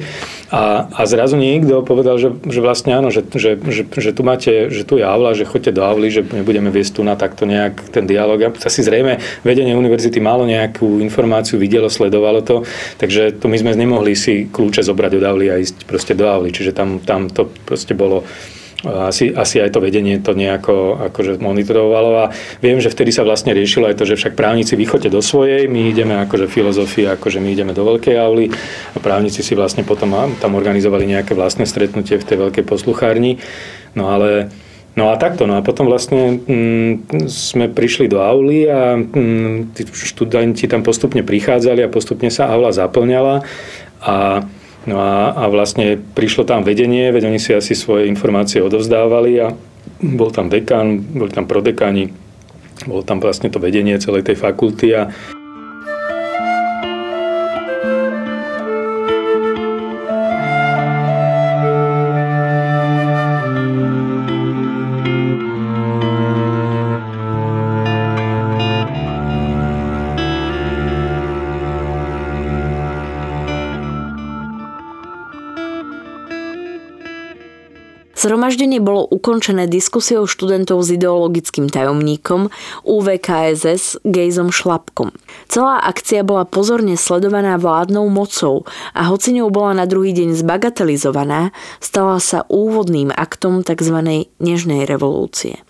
a, 0.50 0.88
a 0.88 1.02
zrazu 1.04 1.36
niekto 1.36 1.84
povedal, 1.84 2.16
že, 2.16 2.32
že 2.48 2.60
vlastne 2.64 2.96
áno, 2.96 3.12
že, 3.12 3.26
že, 3.34 3.58
že, 3.60 3.84
že 3.90 4.12
tu 4.16 4.22
máte, 4.24 4.72
že 4.72 4.88
tu 4.88 5.02
je 5.02 5.06
aula, 5.06 5.36
že 5.36 5.44
choďte 5.44 5.76
do 5.76 5.84
avly, 5.84 6.14
že 6.14 6.22
nebudeme 6.24 6.70
viesť 6.70 7.00
tu 7.00 7.02
na 7.04 7.18
takto 7.18 7.50
nejak 7.50 7.90
ten 7.90 8.06
dialog. 8.06 8.54
Asi 8.62 8.86
zrejme 8.86 9.20
vedenie 9.42 9.74
univerzity 9.74 10.22
malo 10.22 10.46
nejakú 10.46 11.02
informáciu, 11.02 11.58
videlo, 11.58 11.90
sledovalo 11.90 12.46
to, 12.46 12.64
takže 13.02 13.42
to 13.42 13.50
my 13.50 13.58
sme 13.58 13.74
nemohli 13.74 14.14
si 14.14 14.46
kľúče 14.46 14.86
zobrať 14.86 15.12
od 15.18 15.24
avly 15.26 15.48
a 15.50 15.58
ísť 15.58 15.90
proste 15.90 16.14
do 16.14 16.29
avly, 16.38 16.54
čiže 16.54 16.76
tam, 16.76 17.02
tam 17.02 17.32
to 17.32 17.50
proste 17.66 17.98
bolo 17.98 18.28
asi, 18.86 19.36
asi 19.36 19.60
aj 19.60 19.76
to 19.76 19.84
vedenie 19.84 20.24
to 20.24 20.32
nejako 20.32 20.96
akože 21.12 21.44
monitorovalo 21.44 22.12
a 22.16 22.26
viem, 22.64 22.80
že 22.80 22.88
vtedy 22.88 23.12
sa 23.12 23.28
vlastne 23.28 23.52
riešilo 23.52 23.92
aj 23.92 24.00
to, 24.00 24.08
že 24.08 24.16
však 24.16 24.40
právnici 24.40 24.80
vychoďte 24.80 25.12
do 25.12 25.20
svojej, 25.20 25.68
my 25.68 25.92
ideme 25.92 26.16
akože 26.24 26.48
filozofia, 26.48 27.20
akože 27.20 27.44
my 27.44 27.50
ideme 27.52 27.76
do 27.76 27.84
veľkej 27.84 28.16
auly 28.16 28.48
a 28.96 28.98
právnici 29.04 29.44
si 29.44 29.52
vlastne 29.52 29.84
potom 29.84 30.16
tam 30.40 30.56
organizovali 30.56 31.04
nejaké 31.12 31.36
vlastné 31.36 31.68
stretnutie 31.68 32.16
v 32.16 32.28
tej 32.28 32.38
veľkej 32.40 32.64
posluchárni. 32.64 33.44
No 34.00 34.16
ale 34.16 34.48
No 34.98 35.14
a 35.14 35.22
takto, 35.22 35.48
no 35.48 35.56
a 35.56 35.64
potom 35.64 35.88
vlastne 35.88 36.44
mm, 36.44 37.14
sme 37.30 37.72
prišli 37.72 38.12
do 38.12 38.20
auly 38.20 38.68
a 38.68 39.00
mm, 39.00 39.72
tí 39.72 39.88
študenti 39.88 40.68
tam 40.68 40.84
postupne 40.84 41.24
prichádzali 41.24 41.86
a 41.86 41.94
postupne 41.94 42.28
sa 42.28 42.52
aula 42.52 42.74
zaplňala 42.74 43.46
a 44.04 44.44
No 44.90 44.98
a, 44.98 45.38
a 45.38 45.46
vlastne 45.54 46.02
prišlo 46.02 46.50
tam 46.50 46.66
vedenie, 46.66 47.14
veď 47.14 47.30
oni 47.30 47.38
si 47.38 47.54
asi 47.54 47.78
svoje 47.78 48.10
informácie 48.10 48.58
odovzdávali 48.58 49.38
a 49.38 49.54
bol 50.02 50.34
tam 50.34 50.50
dekan, 50.50 50.98
boli 51.14 51.30
tam 51.30 51.46
prodekáni, 51.46 52.10
bol 52.90 53.06
tam 53.06 53.22
vlastne 53.22 53.54
to 53.54 53.62
vedenie 53.62 53.94
celej 54.02 54.26
tej 54.26 54.42
fakulty 54.42 54.98
a 54.98 55.14
Zhromaždenie 78.20 78.84
bolo 78.84 79.08
ukončené 79.08 79.72
diskusiou 79.72 80.28
študentov 80.28 80.84
s 80.84 80.92
ideologickým 80.92 81.72
tajomníkom 81.72 82.52
UVKSS 82.84 84.04
Gejzom 84.04 84.52
Šlapkom. 84.52 85.16
Celá 85.48 85.80
akcia 85.80 86.28
bola 86.28 86.44
pozorne 86.44 87.00
sledovaná 87.00 87.56
vládnou 87.56 88.12
mocou 88.12 88.68
a 88.92 89.08
hoci 89.08 89.40
ňou 89.40 89.48
bola 89.48 89.72
na 89.72 89.88
druhý 89.88 90.12
deň 90.12 90.36
zbagatelizovaná, 90.36 91.56
stala 91.80 92.20
sa 92.20 92.44
úvodným 92.52 93.08
aktom 93.16 93.64
tzv. 93.64 94.28
nežnej 94.44 94.84
revolúcie. 94.84 95.64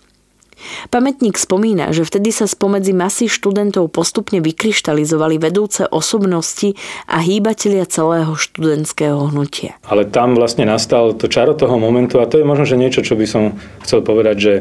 Pamätník 0.88 1.36
spomína, 1.36 1.92
že 1.92 2.06
vtedy 2.06 2.30
sa 2.30 2.48
spomedzi 2.48 2.92
masy 2.96 3.26
študentov 3.26 3.90
postupne 3.92 4.40
vykryštalizovali 4.40 5.36
vedúce 5.40 5.86
osobnosti 5.88 6.76
a 7.06 7.20
hýbatelia 7.20 7.84
celého 7.86 8.34
študentského 8.36 9.30
hnutia. 9.32 9.76
Ale 9.86 10.08
tam 10.08 10.36
vlastne 10.36 10.64
nastal 10.64 11.12
to 11.16 11.26
čaro 11.26 11.56
toho 11.56 11.76
momentu 11.76 12.20
a 12.20 12.28
to 12.28 12.40
je 12.40 12.48
možno, 12.48 12.64
že 12.64 12.80
niečo, 12.80 13.04
čo 13.04 13.16
by 13.16 13.26
som 13.26 13.56
chcel 13.84 14.00
povedať, 14.04 14.36
že, 14.38 14.54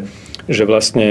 že 0.47 0.63
vlastne 0.67 1.07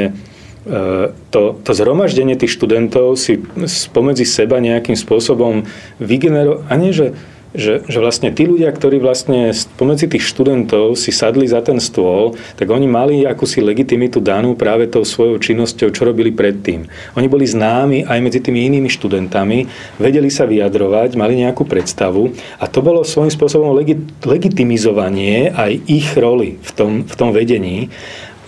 e, 0.67 1.11
to, 1.33 1.41
to 1.63 1.71
zhromaždenie 1.73 2.37
tých 2.37 2.55
študentov 2.55 3.17
si 3.17 3.41
spomedzi 3.65 4.25
seba 4.27 4.61
nejakým 4.61 4.97
spôsobom 4.97 5.65
vygenerovať, 6.03 6.61
a 6.69 6.73
nie, 6.77 6.93
že 6.93 7.15
že, 7.57 7.81
že 7.89 7.99
vlastne 8.01 8.29
tí 8.29 8.45
ľudia, 8.45 8.69
ktorí 8.69 9.01
vlastne 9.01 9.53
pomedzi 9.81 10.09
tých 10.09 10.25
študentov 10.29 11.01
si 11.01 11.09
sadli 11.09 11.49
za 11.49 11.65
ten 11.65 11.81
stôl, 11.81 12.37
tak 12.61 12.69
oni 12.69 12.85
mali 12.85 13.25
akúsi 13.25 13.65
legitimitu 13.65 14.21
danú 14.21 14.53
práve 14.53 14.85
tou 14.89 15.05
svojou 15.05 15.41
činnosťou, 15.41 15.89
čo 15.89 16.03
robili 16.05 16.29
predtým. 16.29 16.85
Oni 17.17 17.27
boli 17.31 17.49
známi 17.49 18.05
aj 18.05 18.19
medzi 18.21 18.41
tými 18.45 18.69
inými 18.69 18.93
študentami, 18.93 19.65
vedeli 19.97 20.29
sa 20.29 20.45
vyjadrovať, 20.45 21.17
mali 21.17 21.41
nejakú 21.41 21.65
predstavu 21.65 22.37
a 22.61 22.65
to 22.69 22.85
bolo 22.85 23.01
svojím 23.01 23.33
spôsobom 23.33 23.73
legit, 23.73 24.01
legitimizovanie 24.25 25.49
aj 25.53 25.73
ich 25.89 26.09
roli 26.17 26.61
v 26.61 26.71
tom, 26.77 26.93
v 27.09 27.15
tom 27.17 27.33
vedení. 27.33 27.89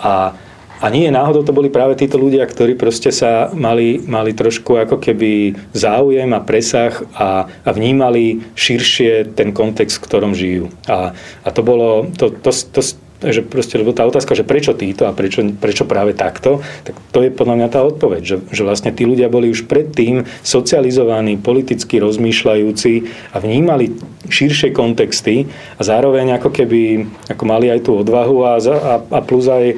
A 0.01 0.33
a 0.81 0.87
nie 0.89 1.13
náhodou 1.13 1.45
to 1.45 1.53
boli 1.53 1.69
práve 1.69 2.01
títo 2.01 2.17
ľudia, 2.17 2.49
ktorí 2.49 2.75
proste 2.75 3.13
sa 3.13 3.53
mali, 3.53 4.01
mali 4.01 4.33
trošku 4.33 4.81
ako 4.81 4.97
keby 4.97 5.53
záujem 5.77 6.33
a 6.33 6.41
presah 6.41 6.97
a, 7.13 7.45
a 7.47 7.71
vnímali 7.71 8.41
širšie 8.57 9.37
ten 9.37 9.53
kontext, 9.53 10.01
v 10.01 10.05
ktorom 10.09 10.33
žijú. 10.33 10.73
A, 10.89 11.13
a 11.45 11.49
to 11.53 11.61
bolo, 11.61 12.09
to, 12.17 12.33
to, 12.33 12.49
to, 12.49 12.81
že 13.21 13.45
proste, 13.45 13.77
lebo 13.77 13.93
tá 13.93 14.09
otázka, 14.09 14.33
že 14.33 14.49
prečo 14.49 14.73
títo 14.73 15.05
a 15.05 15.13
prečo, 15.13 15.45
prečo 15.61 15.85
práve 15.85 16.17
takto, 16.17 16.65
tak 16.89 16.97
to 17.13 17.21
je 17.21 17.29
podľa 17.29 17.55
mňa 17.61 17.69
tá 17.69 17.85
odpoveď, 17.85 18.23
že, 18.25 18.37
že 18.49 18.65
vlastne 18.65 18.97
tí 18.97 19.05
ľudia 19.05 19.29
boli 19.29 19.53
už 19.53 19.69
predtým 19.69 20.25
socializovaní, 20.41 21.37
politicky 21.37 22.01
rozmýšľajúci 22.01 22.93
a 23.29 23.45
vnímali 23.45 23.93
širšie 24.33 24.73
kontexty 24.73 25.45
a 25.77 25.83
zároveň 25.85 26.41
ako 26.41 26.49
keby 26.49 27.05
ako 27.29 27.45
mali 27.45 27.69
aj 27.69 27.85
tú 27.85 28.01
odvahu 28.01 28.49
a, 28.49 28.57
a, 28.57 28.95
a 29.05 29.21
plus 29.21 29.45
aj 29.45 29.77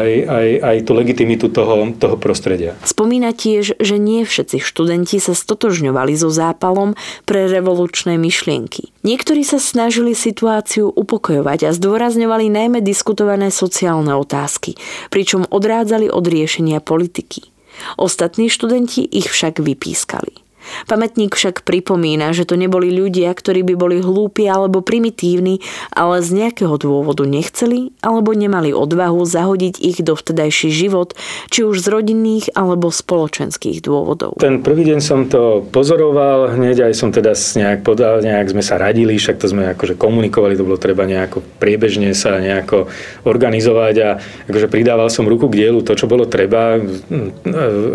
aj, 0.00 0.10
aj, 0.26 0.48
aj 0.60 0.76
tú 0.84 0.92
legitimitu 0.94 1.46
toho, 1.50 1.90
toho 1.94 2.16
prostredia. 2.18 2.74
Spomína 2.82 3.32
tiež, 3.32 3.78
že 3.78 3.96
nie 3.96 4.26
všetci 4.26 4.60
študenti 4.60 5.22
sa 5.22 5.32
stotožňovali 5.32 6.14
so 6.18 6.28
zápalom 6.28 6.98
pre 7.24 7.46
revolučné 7.46 8.18
myšlienky. 8.20 8.90
Niektorí 9.06 9.44
sa 9.46 9.62
snažili 9.62 10.16
situáciu 10.16 10.90
upokojovať 10.90 11.68
a 11.68 11.74
zdôrazňovali 11.76 12.50
najmä 12.50 12.78
diskutované 12.80 13.48
sociálne 13.54 14.12
otázky, 14.16 14.76
pričom 15.08 15.48
odrádzali 15.48 16.10
od 16.10 16.24
riešenia 16.24 16.82
politiky. 16.82 17.48
Ostatní 17.98 18.46
študenti 18.46 19.02
ich 19.02 19.26
však 19.26 19.58
vypískali. 19.58 20.43
Pamätník 20.86 21.34
však 21.34 21.64
pripomína, 21.64 22.36
že 22.36 22.46
to 22.46 22.54
neboli 22.54 22.92
ľudia, 22.92 23.32
ktorí 23.34 23.66
by 23.66 23.74
boli 23.74 23.96
hlúpi 24.00 24.46
alebo 24.46 24.84
primitívni, 24.84 25.64
ale 25.90 26.22
z 26.22 26.44
nejakého 26.44 26.76
dôvodu 26.78 27.26
nechceli 27.26 27.96
alebo 28.04 28.36
nemali 28.36 28.70
odvahu 28.70 29.24
zahodiť 29.24 29.74
ich 29.80 29.98
do 30.04 30.14
vtedajší 30.14 30.70
život, 30.70 31.16
či 31.50 31.66
už 31.66 31.80
z 31.80 31.86
rodinných 31.90 32.46
alebo 32.54 32.92
spoločenských 32.92 33.82
dôvodov. 33.82 34.38
Ten 34.38 34.62
prvý 34.62 34.86
deň 34.88 35.00
som 35.02 35.26
to 35.26 35.66
pozoroval, 35.74 36.54
hneď 36.54 36.88
aj 36.90 36.92
som 36.94 37.10
teda 37.10 37.34
nejak 37.34 37.82
podal, 37.82 38.22
nejak 38.22 38.54
sme 38.54 38.62
sa 38.62 38.78
radili, 38.78 39.18
však 39.18 39.40
to 39.42 39.50
sme 39.50 39.74
akože 39.74 39.98
komunikovali, 39.98 40.54
to 40.54 40.66
bolo 40.66 40.78
treba 40.78 41.02
nejako 41.04 41.42
priebežne 41.58 42.14
sa 42.14 42.38
nejako 42.38 42.86
organizovať 43.26 43.94
a 44.00 44.08
akože 44.46 44.70
pridával 44.70 45.10
som 45.10 45.26
ruku 45.26 45.50
k 45.50 45.66
dielu 45.66 45.82
to, 45.82 45.98
čo 45.98 46.06
bolo 46.06 46.30
treba, 46.30 46.78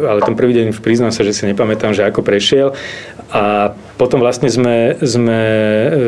ale 0.10 0.20
ten 0.26 0.36
prvý 0.36 0.52
deň 0.60 0.76
priznám 0.84 1.16
sa, 1.16 1.24
že 1.24 1.32
si 1.32 1.48
nepamätám, 1.48 1.96
že 1.96 2.04
ako 2.04 2.22
prešiel 2.26 2.59
prišiel 2.60 2.76
a 3.30 3.70
potom 4.02 4.26
vlastne 4.26 4.50
sme, 4.50 4.98
sme, 5.06 5.42
e, 5.86 6.02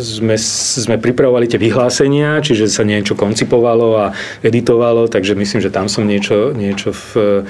sme, 0.00 0.36
sme 0.40 0.96
pripravovali 0.96 1.44
tie 1.44 1.60
vyhlásenia, 1.60 2.40
čiže 2.40 2.72
sa 2.72 2.88
niečo 2.88 3.12
koncipovalo 3.12 4.00
a 4.00 4.06
editovalo, 4.40 5.12
takže 5.12 5.36
myslím, 5.36 5.60
že 5.60 5.68
tam 5.68 5.92
som 5.92 6.08
niečo, 6.08 6.56
niečo 6.56 6.96
v, 6.96 7.44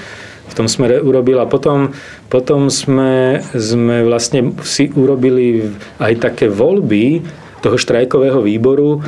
v 0.51 0.53
tom 0.57 0.67
smere 0.67 0.99
urobil. 0.99 1.39
A 1.39 1.47
potom, 1.47 1.95
potom 2.27 2.67
sme, 2.67 3.39
sme 3.55 4.03
vlastne 4.03 4.51
si 4.67 4.91
urobili 4.91 5.71
aj 6.03 6.27
také 6.27 6.51
voľby 6.51 7.23
toho 7.63 7.79
štrajkového 7.79 8.43
výboru 8.43 8.99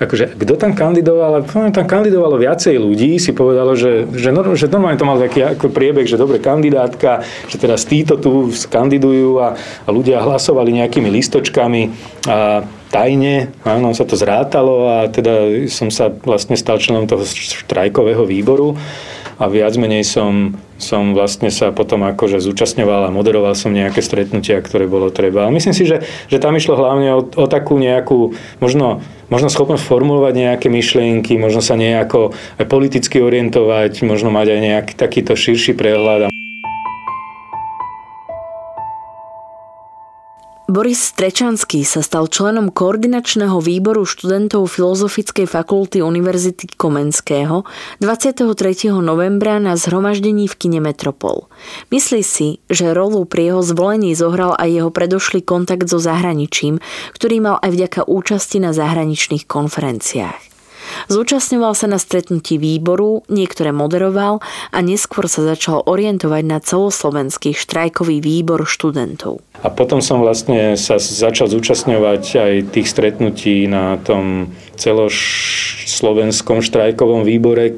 akože 0.00 0.40
kto 0.40 0.56
tam 0.56 0.72
kandidoval, 0.72 1.44
tam 1.44 1.84
kandidovalo 1.84 2.40
viacej 2.40 2.80
ľudí, 2.80 3.20
si 3.20 3.36
povedalo, 3.36 3.76
že, 3.76 4.08
že, 4.16 4.32
že 4.32 4.66
normálne 4.72 4.96
to 4.96 5.04
mal 5.04 5.20
taký 5.20 5.44
ako 5.44 5.68
priebeh, 5.68 6.08
že 6.08 6.16
dobre 6.16 6.40
kandidátka, 6.40 7.20
že 7.52 7.60
teraz 7.60 7.84
títo 7.84 8.16
tu 8.16 8.48
kandidujú 8.48 9.36
a, 9.36 9.60
a 9.60 9.88
ľudia 9.92 10.24
hlasovali 10.24 10.72
nejakými 10.80 11.12
listočkami 11.12 11.82
a 12.24 12.64
tajne, 12.88 13.52
áno, 13.62 13.92
sa 13.92 14.08
to 14.08 14.16
zrátalo 14.16 14.88
a 14.88 14.96
teda 15.12 15.68
som 15.68 15.92
sa 15.92 16.08
vlastne 16.08 16.56
stal 16.56 16.80
členom 16.80 17.04
toho 17.04 17.22
štrajkového 17.28 18.24
výboru 18.24 18.80
a 19.36 19.44
viac 19.52 19.76
menej 19.76 20.08
som, 20.08 20.56
som 20.80 21.12
vlastne 21.12 21.52
sa 21.52 21.70
potom 21.70 22.02
akože 22.08 22.40
zúčastňoval 22.40 23.06
a 23.06 23.14
moderoval 23.14 23.52
som 23.52 23.70
nejaké 23.70 24.00
stretnutia, 24.00 24.58
ktoré 24.64 24.88
bolo 24.88 25.12
treba. 25.12 25.46
Ale 25.46 25.54
myslím 25.54 25.76
si, 25.76 25.84
že, 25.84 26.02
že 26.32 26.40
tam 26.40 26.56
išlo 26.56 26.80
hlavne 26.80 27.14
o, 27.14 27.20
o 27.22 27.46
takú 27.46 27.76
nejakú, 27.76 28.32
možno, 28.58 29.04
možno 29.28 29.52
schopnosť 29.52 29.84
formulovať 29.84 30.34
nejaké 30.34 30.66
myšlienky, 30.72 31.36
možno 31.36 31.60
sa 31.60 31.76
nejako 31.76 32.32
aj 32.56 32.66
politicky 32.66 33.20
orientovať, 33.20 34.02
možno 34.08 34.32
mať 34.32 34.56
aj 34.56 34.60
nejaký 34.60 34.92
takýto 34.96 35.36
širší 35.36 35.76
prehľad. 35.76 36.32
Boris 40.70 41.10
Strečanský 41.10 41.82
sa 41.82 41.98
stal 41.98 42.30
členom 42.30 42.70
koordinačného 42.70 43.58
výboru 43.58 44.06
študentov 44.06 44.70
Filozofickej 44.70 45.50
fakulty 45.50 45.98
Univerzity 45.98 46.70
Komenského 46.78 47.66
23. 47.98 48.94
novembra 49.02 49.58
na 49.58 49.74
zhromaždení 49.74 50.46
v 50.46 50.54
kine 50.54 50.78
Metropol. 50.78 51.50
Myslí 51.90 52.22
si, 52.22 52.62
že 52.70 52.94
rolu 52.94 53.26
pri 53.26 53.50
jeho 53.50 53.66
zvolení 53.66 54.14
zohral 54.14 54.54
aj 54.54 54.70
jeho 54.70 54.90
predošlý 54.94 55.42
kontakt 55.42 55.90
so 55.90 55.98
zahraničím, 55.98 56.78
ktorý 57.18 57.42
mal 57.42 57.56
aj 57.66 57.70
vďaka 57.74 58.00
účasti 58.06 58.62
na 58.62 58.70
zahraničných 58.70 59.50
konferenciách. 59.50 60.49
Zúčastňoval 61.10 61.72
sa 61.74 61.86
na 61.90 61.98
stretnutí 61.98 62.56
výboru, 62.60 63.26
niektoré 63.26 63.74
moderoval 63.74 64.44
a 64.70 64.78
neskôr 64.80 65.26
sa 65.26 65.42
začal 65.42 65.82
orientovať 65.84 66.42
na 66.46 66.58
celoslovenský 66.62 67.56
štrajkový 67.56 68.22
výbor 68.22 68.68
študentov. 68.68 69.42
A 69.60 69.68
potom 69.68 70.00
som 70.00 70.24
vlastne 70.24 70.78
sa 70.80 70.96
začal 70.96 71.52
zúčastňovať 71.52 72.22
aj 72.36 72.52
tých 72.72 72.88
stretnutí 72.88 73.68
na 73.68 74.00
tom 74.00 74.54
celoslovenskom 74.80 76.64
štrajkovom 76.64 77.28
výbore, 77.28 77.76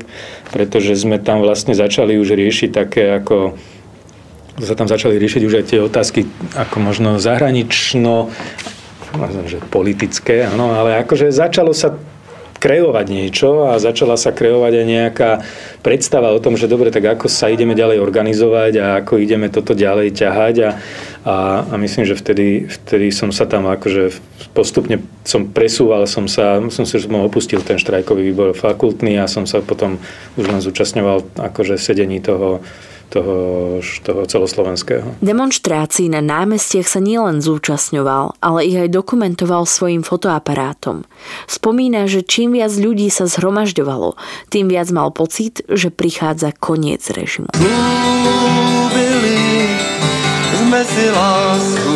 pretože 0.55 0.95
sme 0.95 1.19
tam 1.19 1.43
vlastne 1.43 1.75
začali 1.75 2.21
už 2.21 2.39
riešiť 2.39 2.71
také 2.71 3.19
ako 3.19 3.59
sa 4.61 4.77
tam 4.77 4.85
začali 4.85 5.17
riešiť 5.17 5.43
už 5.49 5.55
aj 5.59 5.65
tie 5.65 5.81
otázky 5.81 6.29
ako 6.53 6.77
možno 6.85 7.17
zahranično, 7.17 8.29
že 9.49 9.59
politické, 9.73 10.45
áno, 10.45 10.77
ale 10.77 11.01
akože 11.01 11.33
začalo 11.33 11.73
sa 11.73 11.97
kreovať 12.63 13.07
niečo 13.11 13.67
a 13.67 13.83
začala 13.83 14.15
sa 14.15 14.31
kreovať 14.31 14.73
aj 14.79 14.87
nejaká 14.87 15.31
predstava 15.83 16.31
o 16.31 16.39
tom, 16.39 16.55
že 16.55 16.71
dobre, 16.71 16.95
tak 16.95 17.03
ako 17.19 17.27
sa 17.27 17.51
ideme 17.51 17.75
ďalej 17.75 17.99
organizovať 17.99 18.73
a 18.79 18.87
ako 19.03 19.19
ideme 19.19 19.51
toto 19.51 19.75
ďalej 19.75 20.15
ťahať 20.15 20.55
a, 20.63 20.71
a, 21.27 21.35
a 21.67 21.75
myslím, 21.83 22.07
že 22.07 22.15
vtedy, 22.15 22.71
vtedy 22.71 23.11
som 23.11 23.35
sa 23.35 23.51
tam 23.51 23.67
akože 23.67 24.15
postupne 24.55 25.03
som 25.27 25.51
presúval, 25.51 26.07
som 26.07 26.31
sa, 26.31 26.63
som 26.71 26.87
si, 26.87 27.03
som 27.03 27.19
opustil 27.19 27.59
ten 27.67 27.83
štrajkový 27.83 28.31
výbor 28.31 28.55
fakultný 28.55 29.19
a 29.19 29.27
som 29.27 29.43
sa 29.43 29.59
potom 29.59 29.99
už 30.39 30.47
len 30.47 30.63
zúčastňoval 30.63 31.43
akože 31.43 31.75
sedení 31.75 32.23
toho 32.23 32.63
toho, 33.13 33.37
toho 33.85 34.25
celoslovenského. 34.25 35.21
Demonstrácií 35.21 36.09
na 36.09 36.25
námestiach 36.25 36.89
sa 36.89 37.01
nielen 37.05 37.45
zúčastňoval, 37.45 38.41
ale 38.41 38.61
ich 38.65 38.77
aj 38.81 38.89
dokumentoval 38.89 39.69
svojim 39.69 40.01
fotoaparátom. 40.01 41.05
Spomína, 41.45 42.09
že 42.09 42.25
čím 42.25 42.57
viac 42.57 42.73
ľudí 42.73 43.13
sa 43.13 43.29
zhromažďovalo, 43.29 44.17
tým 44.49 44.73
viac 44.73 44.89
mal 44.89 45.13
pocit, 45.13 45.61
že 45.69 45.93
prichádza 45.93 46.57
koniec 46.57 47.05
režimu. 47.13 47.53
Slúbili 47.53 49.39
sme 50.57 50.81
si 50.89 51.05
lásku 51.13 51.95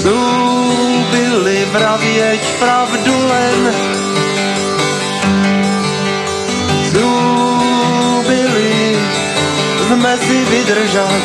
Slúbili 0.00 1.68
vravieť 1.76 2.42
pravdu 2.56 3.12
len 3.12 3.58
sme 10.10 10.26
si 10.26 10.38
vydržať. 10.42 11.22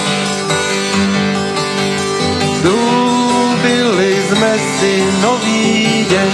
Slúbili 2.62 4.14
sme 4.30 4.52
si 4.78 4.94
nový 5.26 5.66
deň. 6.06 6.34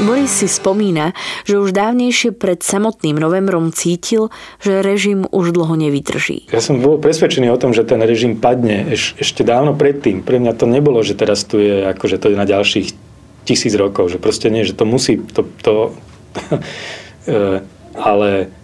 Boris 0.00 0.32
si 0.32 0.48
spomína, 0.48 1.12
že 1.44 1.60
už 1.60 1.76
dávnejšie 1.76 2.32
pred 2.32 2.64
samotným 2.64 3.20
novembrom 3.20 3.68
cítil, 3.68 4.32
že 4.64 4.80
režim 4.80 5.28
už 5.28 5.52
dlho 5.52 5.76
nevydrží. 5.76 6.48
Ja 6.56 6.64
som 6.64 6.80
bol 6.80 6.96
presvedčený 6.96 7.52
o 7.52 7.60
tom, 7.60 7.76
že 7.76 7.84
ten 7.84 8.00
režim 8.00 8.40
padne 8.40 8.88
eš, 8.88 9.12
ešte 9.20 9.44
dávno 9.44 9.76
predtým. 9.76 10.24
Pre 10.24 10.40
mňa 10.40 10.56
to 10.56 10.64
nebolo, 10.64 11.04
že 11.04 11.20
teraz 11.20 11.44
tu 11.44 11.60
je, 11.60 11.84
ako, 11.84 12.08
že 12.08 12.16
to 12.16 12.32
je 12.32 12.40
na 12.40 12.48
ďalších 12.48 12.96
tisíc 13.44 13.76
rokov, 13.76 14.08
že 14.08 14.16
proste 14.16 14.48
nie, 14.48 14.64
že 14.64 14.72
to 14.72 14.88
musí, 14.88 15.20
to, 15.20 15.44
to 15.60 15.92
e, 17.28 17.60
ale 17.92 18.56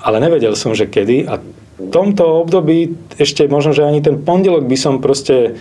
ale 0.00 0.16
nevedel 0.20 0.56
som, 0.56 0.72
že 0.72 0.88
kedy. 0.88 1.28
A 1.28 1.40
v 1.80 1.88
tomto 1.88 2.44
období 2.44 2.96
ešte 3.16 3.48
možno, 3.48 3.72
že 3.72 3.88
ani 3.88 4.04
ten 4.04 4.20
pondelok 4.20 4.68
by 4.68 4.76
som 4.76 5.00
proste 5.00 5.56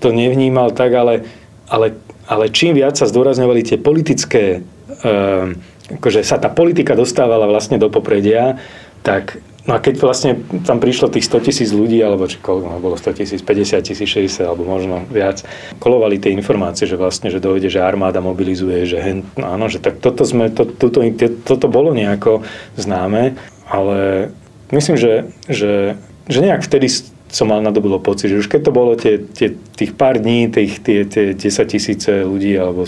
to 0.00 0.12
nevnímal 0.12 0.74
tak, 0.74 0.92
ale, 0.92 1.24
ale, 1.70 1.96
ale 2.28 2.52
čím 2.52 2.76
viac 2.76 2.98
sa 2.98 3.08
zdôrazňovali 3.08 3.60
tie 3.64 3.78
politické, 3.80 4.60
um, 5.06 5.56
akože 5.96 6.20
sa 6.26 6.36
tá 6.36 6.52
politika 6.52 6.92
dostávala 6.92 7.48
vlastne 7.48 7.80
do 7.80 7.88
popredia, 7.88 8.60
tak 9.00 9.40
No 9.62 9.78
a 9.78 9.78
keď 9.78 9.94
vlastne 10.02 10.42
tam 10.66 10.82
prišlo 10.82 11.06
tých 11.06 11.30
100 11.30 11.46
tisíc 11.46 11.70
ľudí, 11.70 12.02
alebo 12.02 12.26
či 12.26 12.42
koľko, 12.42 12.66
no, 12.66 12.82
bolo 12.82 12.98
100 12.98 13.14
tisíc, 13.14 13.40
50 13.46 13.78
tisíc, 13.86 14.10
60, 14.10 14.42
alebo 14.42 14.66
možno 14.66 15.06
viac, 15.06 15.46
kolovali 15.78 16.18
tie 16.18 16.34
informácie, 16.34 16.82
že 16.82 16.98
vlastne, 16.98 17.30
že 17.30 17.38
dojde, 17.38 17.70
že 17.70 17.78
armáda 17.78 18.18
mobilizuje, 18.18 18.90
že 18.90 18.98
hen, 18.98 19.22
no 19.38 19.54
áno, 19.54 19.70
že 19.70 19.78
tak 19.78 20.02
toto, 20.02 20.26
sme, 20.26 20.50
to, 20.50 20.66
toto, 20.66 20.98
toto 21.46 21.66
bolo 21.70 21.94
nejako 21.94 22.42
známe 22.74 23.38
ale 23.66 24.30
myslím, 24.72 24.96
že, 24.96 25.30
že, 25.46 25.96
že 26.26 26.38
nejak 26.40 26.62
vtedy 26.64 26.88
som 27.32 27.48
mal 27.48 27.64
nadobudol 27.64 27.98
pocit, 28.04 28.28
že 28.28 28.44
už 28.44 28.48
keď 28.52 28.60
to 28.68 28.72
bolo 28.76 28.92
tie, 28.92 29.16
tie, 29.16 29.56
tých 29.56 29.96
pár 29.96 30.20
dní, 30.20 30.52
tých, 30.52 30.84
tie, 30.84 31.08
tie 31.08 31.32
10 31.32 31.40
tisíce 31.64 32.28
ľudí, 32.28 32.52
alebo 32.60 32.84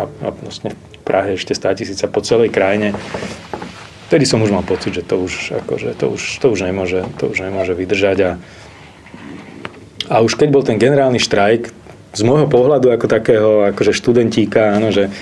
a, 0.00 0.04
a 0.08 0.28
vlastne 0.32 0.72
v 0.72 1.00
Prahe 1.04 1.36
ešte 1.36 1.52
100 1.52 1.80
tisíce 1.84 2.04
po 2.08 2.24
celej 2.24 2.48
krajine, 2.48 2.96
vtedy 4.08 4.24
som 4.24 4.40
už 4.40 4.48
mal 4.48 4.64
pocit, 4.64 4.96
že 4.96 5.04
to 5.04 5.20
už, 5.20 5.60
akože, 5.60 5.92
to 5.92 6.08
už, 6.08 6.22
to 6.40 6.46
už, 6.48 6.58
nemôže, 6.64 7.04
to 7.20 7.28
už 7.28 7.38
nemôže 7.44 7.76
vydržať. 7.76 8.18
A, 8.24 8.30
a 10.08 10.14
už 10.24 10.40
keď 10.40 10.48
bol 10.48 10.64
ten 10.64 10.80
generálny 10.80 11.20
štrajk, 11.20 11.68
z 12.16 12.22
môjho 12.24 12.48
pohľadu 12.48 12.88
ako 12.96 13.06
takého 13.12 13.50
akože 13.76 13.92
študentíka, 13.92 14.80
áno, 14.80 14.88
že 14.88 15.12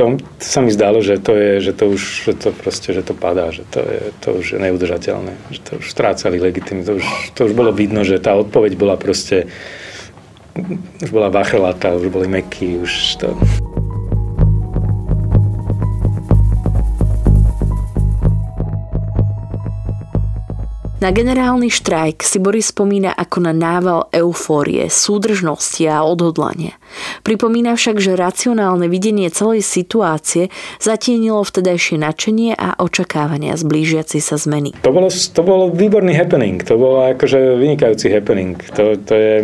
to, 0.00 0.16
sa 0.40 0.64
mi 0.64 0.72
zdalo, 0.72 1.04
že 1.04 1.20
to 1.20 1.36
je, 1.36 1.60
že 1.60 1.72
to 1.76 1.92
už, 1.92 2.02
že 2.24 2.32
to 2.32 2.48
proste, 2.56 2.96
že 2.96 3.04
to 3.04 3.12
padá, 3.12 3.52
že 3.52 3.68
to, 3.68 3.84
je, 3.84 4.00
to 4.24 4.28
už 4.40 4.46
je 4.56 4.58
neudržateľné, 4.58 5.36
že 5.52 5.60
to 5.60 5.72
už 5.76 5.92
strácali 5.92 6.40
legitimitu, 6.40 6.88
to 6.88 6.92
už, 6.96 7.06
to 7.36 7.40
už 7.44 7.52
bolo 7.52 7.68
vidno, 7.68 8.00
že 8.00 8.16
tá 8.16 8.32
odpoveď 8.32 8.80
bola 8.80 8.96
proste, 8.96 9.52
už 11.04 11.10
bola 11.12 11.28
vachrlatá, 11.28 11.92
už 11.92 12.08
boli 12.08 12.32
meky, 12.32 12.80
už 12.80 13.20
to... 13.20 13.36
Na 21.00 21.16
generálny 21.16 21.72
štrajk 21.72 22.20
si 22.20 22.36
Boris 22.36 22.76
spomína 22.76 23.16
ako 23.16 23.48
na 23.48 23.56
nával 23.56 24.12
eufórie, 24.12 24.92
súdržnosti 24.92 25.80
a 25.88 26.04
odhodlania. 26.04 26.76
Pripomína 27.24 27.72
však, 27.72 27.96
že 27.96 28.20
racionálne 28.20 28.84
videnie 28.84 29.32
celej 29.32 29.64
situácie 29.64 30.52
zatienilo 30.76 31.40
vtedajšie 31.40 31.96
nadšenie 32.04 32.52
a 32.52 32.76
očakávania 32.76 33.56
z 33.56 33.64
blížiaci 33.64 34.20
sa 34.20 34.36
zmeny. 34.36 34.76
To 34.84 34.92
bolo, 34.92 35.08
to 35.08 35.40
bolo 35.40 35.72
výborný 35.72 36.12
happening, 36.12 36.60
to 36.60 36.76
bolo 36.76 37.08
akože 37.16 37.56
vynikajúci 37.56 38.12
happening. 38.12 38.60
To, 38.76 38.92
to 39.00 39.14
je, 39.16 39.34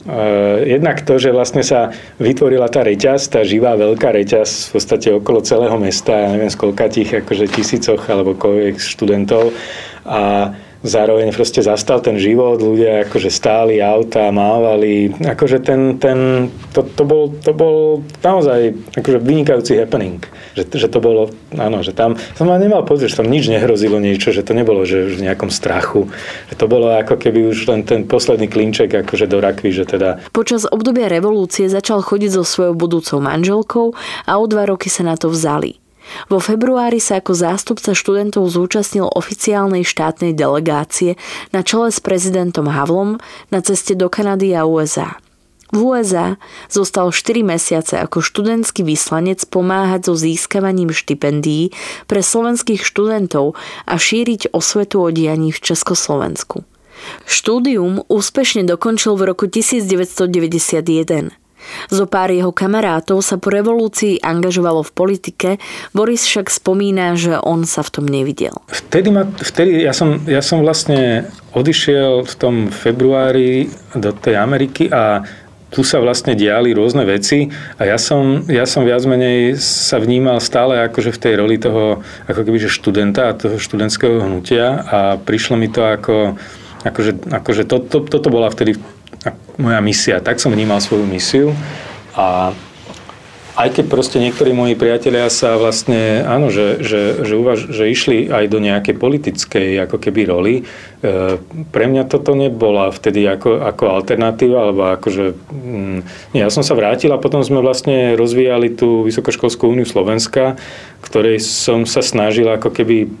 Uh, 0.00 0.64
jednak 0.64 1.04
to, 1.04 1.20
že 1.20 1.28
vlastne 1.28 1.60
sa 1.60 1.92
vytvorila 2.16 2.72
tá 2.72 2.80
reťaz, 2.80 3.30
tá 3.30 3.44
živá 3.44 3.76
veľká 3.76 4.16
reťaz 4.16 4.72
v 4.72 4.80
podstate 4.80 5.08
okolo 5.12 5.44
celého 5.44 5.76
mesta, 5.76 6.24
ja 6.24 6.32
neviem 6.32 6.48
z 6.48 6.56
tých 6.88 7.20
akože 7.20 7.46
tisícoch 7.52 8.08
alebo 8.08 8.32
koľvek 8.32 8.80
študentov 8.80 9.52
a 10.08 10.50
zároveň 10.80 11.32
proste 11.36 11.60
zastal 11.60 12.00
ten 12.00 12.16
život, 12.16 12.60
ľudia 12.60 13.04
akože 13.08 13.28
stáli 13.28 13.84
auta, 13.84 14.32
mávali, 14.32 15.12
akože 15.20 15.60
ten, 15.60 16.00
ten 16.00 16.48
to, 16.72 16.80
to, 16.84 17.04
bol, 17.04 17.28
to 17.28 17.52
bol 17.52 18.00
naozaj 18.24 18.72
akože 18.96 19.18
vynikajúci 19.20 19.76
happening, 19.76 20.24
že, 20.56 20.64
že 20.64 20.88
to 20.88 21.02
bolo, 21.04 21.28
áno, 21.52 21.84
že 21.84 21.92
tam 21.92 22.16
som 22.36 22.48
nemal 22.48 22.84
pocit, 22.88 23.12
že 23.12 23.20
tam 23.20 23.28
nič 23.28 23.52
nehrozilo 23.52 24.00
niečo, 24.00 24.32
že 24.32 24.40
to 24.40 24.56
nebolo, 24.56 24.84
že 24.88 25.12
v 25.12 25.28
nejakom 25.28 25.52
strachu, 25.52 26.08
že 26.48 26.54
to 26.56 26.64
bolo 26.64 26.92
ako 26.96 27.20
keby 27.20 27.52
už 27.52 27.68
len 27.68 27.84
ten 27.84 28.08
posledný 28.08 28.48
klinček 28.48 29.04
akože 29.04 29.28
do 29.28 29.38
rakvy, 29.40 29.72
že 29.72 29.84
teda. 29.84 30.20
Počas 30.32 30.64
obdobia 30.64 31.12
revolúcie 31.12 31.68
začal 31.68 32.00
chodiť 32.00 32.40
so 32.40 32.44
svojou 32.44 32.74
budúcou 32.76 33.18
manželkou 33.20 33.92
a 34.24 34.32
o 34.40 34.44
dva 34.48 34.64
roky 34.64 34.88
sa 34.88 35.04
na 35.04 35.16
to 35.16 35.28
vzali. 35.28 35.79
Vo 36.28 36.38
februári 36.38 36.98
sa 37.02 37.18
ako 37.18 37.32
zástupca 37.34 37.94
študentov 37.94 38.46
zúčastnil 38.50 39.06
oficiálnej 39.06 39.82
štátnej 39.86 40.36
delegácie 40.36 41.16
na 41.54 41.64
čele 41.66 41.90
s 41.90 41.98
prezidentom 42.02 42.70
Havlom 42.70 43.18
na 43.50 43.58
ceste 43.62 43.98
do 43.98 44.12
Kanady 44.12 44.54
a 44.54 44.66
USA. 44.66 45.18
V 45.70 45.94
USA 45.94 46.34
zostal 46.66 47.14
4 47.14 47.46
mesiace 47.46 47.94
ako 48.02 48.18
študentský 48.18 48.82
vyslanec 48.82 49.46
pomáhať 49.46 50.10
so 50.10 50.14
získavaním 50.18 50.90
štipendií 50.90 51.70
pre 52.10 52.26
slovenských 52.26 52.82
študentov 52.82 53.54
a 53.86 53.94
šíriť 53.94 54.50
osvetu 54.50 54.98
o 54.98 55.08
dianí 55.14 55.54
v 55.54 55.62
Československu. 55.62 56.66
Štúdium 57.24 58.02
úspešne 58.10 58.66
dokončil 58.66 59.14
v 59.14 59.22
roku 59.30 59.46
1991. 59.46 61.39
Zo 61.88 62.04
pár 62.06 62.30
jeho 62.30 62.50
kamarátov 62.54 63.22
sa 63.22 63.36
po 63.36 63.50
revolúcii 63.52 64.22
angažovalo 64.22 64.84
v 64.86 64.92
politike, 64.92 65.48
Boris 65.96 66.26
však 66.26 66.50
spomína, 66.50 67.14
že 67.18 67.38
on 67.40 67.66
sa 67.66 67.82
v 67.86 67.90
tom 67.90 68.06
nevidel. 68.06 68.54
Vtedy, 68.70 69.08
ma, 69.10 69.26
vtedy 69.26 69.84
ja, 69.84 69.94
som, 69.94 70.22
ja 70.26 70.44
som 70.44 70.62
vlastne 70.62 71.30
odišiel 71.54 72.26
v 72.26 72.34
tom 72.38 72.54
februári 72.70 73.70
do 73.96 74.14
tej 74.14 74.38
Ameriky 74.38 74.86
a 74.90 75.26
tu 75.70 75.86
sa 75.86 76.02
vlastne 76.02 76.34
diali 76.34 76.74
rôzne 76.74 77.06
veci 77.06 77.46
a 77.78 77.86
ja 77.86 77.96
som, 77.96 78.42
ja 78.50 78.66
som 78.66 78.82
viac 78.82 79.06
menej 79.06 79.54
sa 79.56 80.02
vnímal 80.02 80.42
stále 80.42 80.82
akože 80.90 81.14
v 81.14 81.22
tej 81.22 81.34
roli 81.38 81.56
toho 81.62 82.02
ako 82.26 82.40
keby, 82.42 82.58
študenta 82.66 83.30
a 83.30 83.38
toho 83.38 83.56
študentského 83.56 84.18
hnutia 84.26 84.82
a 84.82 84.98
prišlo 85.16 85.54
mi 85.54 85.70
to 85.70 85.86
ako, 85.86 86.34
akože, 86.82 87.30
akože 87.30 87.62
to, 87.70 87.76
to, 87.86 87.98
toto 88.02 88.28
bola 88.28 88.50
vtedy 88.50 88.74
moja 89.60 89.80
misia. 89.80 90.16
Tak 90.20 90.40
som 90.40 90.52
vnímal 90.52 90.80
svoju 90.80 91.04
misiu 91.04 91.52
a 92.16 92.56
aj 93.60 93.76
keď 93.76 93.84
proste 93.92 94.16
niektorí 94.16 94.56
moji 94.56 94.72
priatelia 94.72 95.28
sa 95.28 95.60
vlastne, 95.60 96.24
áno, 96.24 96.48
že, 96.48 96.80
že, 96.80 97.20
že, 97.28 97.34
uvaž, 97.36 97.68
že 97.68 97.92
išli 97.92 98.32
aj 98.32 98.48
do 98.48 98.56
nejakej 98.56 98.96
politickej 98.96 99.68
ako 99.84 100.00
keby 100.00 100.20
roli, 100.24 100.54
e, 100.58 100.62
pre 101.68 101.84
mňa 101.84 102.08
toto 102.08 102.32
nebola 102.32 102.88
vtedy 102.88 103.28
ako, 103.28 103.60
ako 103.60 104.00
alternatíva, 104.00 104.64
alebo 104.64 104.96
akože, 104.96 105.36
mm, 105.52 105.98
ja 106.40 106.48
som 106.48 106.64
sa 106.64 106.72
vrátil 106.72 107.12
a 107.12 107.20
potom 107.20 107.44
sme 107.44 107.60
vlastne 107.60 108.16
rozvíjali 108.16 108.72
tú 108.72 109.04
Vysokoškolskú 109.04 109.68
úniu 109.68 109.84
Slovenska, 109.84 110.56
ktorej 111.04 111.44
som 111.44 111.84
sa 111.84 112.00
snažil 112.00 112.48
ako 112.48 112.72
keby 112.72 113.12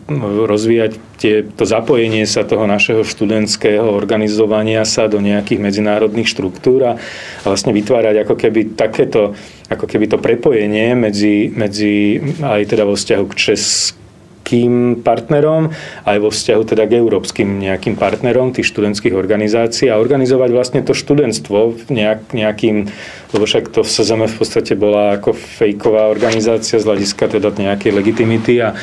rozvíjať 0.48 0.92
tie, 1.20 1.44
to 1.44 1.68
zapojenie 1.68 2.24
sa 2.24 2.48
toho 2.48 2.64
našeho 2.64 3.04
študentského 3.04 3.84
organizovania 3.84 4.88
sa 4.88 5.04
do 5.04 5.20
nejakých 5.20 5.60
medzinárodných 5.60 6.32
štruktúr 6.32 6.96
a 6.96 6.98
vlastne 7.44 7.76
vytvárať 7.76 8.24
ako 8.24 8.34
keby 8.40 8.72
takéto 8.72 9.36
ako 9.70 9.86
keby 9.86 10.10
to 10.10 10.18
prepojenie 10.18 10.98
medzi, 10.98 11.46
medzi 11.54 12.18
aj 12.42 12.74
teda 12.74 12.82
vo 12.82 12.98
vzťahu 12.98 13.24
k 13.30 13.34
českým 14.50 14.98
partnerom, 15.06 15.70
aj 16.02 16.18
vo 16.18 16.34
vzťahu 16.34 16.62
teda 16.74 16.90
k 16.90 16.98
európskym 16.98 17.62
nejakým 17.62 17.94
partnerom 17.94 18.50
tých 18.50 18.66
študentských 18.74 19.14
organizácií 19.14 19.86
a 19.86 20.02
organizovať 20.02 20.50
vlastne 20.50 20.80
to 20.82 20.90
študentstvo 20.90 21.86
nejak, 21.86 22.34
nejakým, 22.34 22.90
lebo 23.30 23.44
však 23.46 23.70
to 23.70 23.86
v 23.86 23.90
SZM 23.94 24.26
v 24.26 24.36
podstate 24.42 24.74
bola 24.74 25.22
ako 25.22 25.38
fejková 25.38 26.10
organizácia 26.10 26.82
z 26.82 26.86
hľadiska 26.90 27.30
teda 27.38 27.54
nejakej 27.54 27.94
legitimity 27.94 28.58
a, 28.58 28.74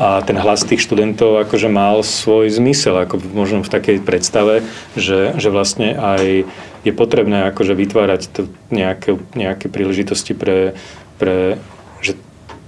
a 0.00 0.24
ten 0.24 0.40
hlas 0.40 0.64
tých 0.64 0.88
študentov 0.88 1.44
akože 1.44 1.68
mal 1.68 2.00
svoj 2.00 2.48
zmysel, 2.48 2.96
ako 3.04 3.20
možno 3.36 3.60
v 3.60 3.68
takej 3.76 4.00
predstave, 4.00 4.64
že, 4.96 5.36
že 5.36 5.52
vlastne 5.52 6.00
aj 6.00 6.48
je 6.80 6.92
potrebné 6.96 7.52
akože 7.52 7.76
vytvárať 7.76 8.22
to 8.32 8.48
nejaké, 8.72 9.20
nejaké 9.36 9.68
príležitosti 9.68 10.32
pre, 10.32 10.72
pre 11.20 11.60
že 12.00 12.16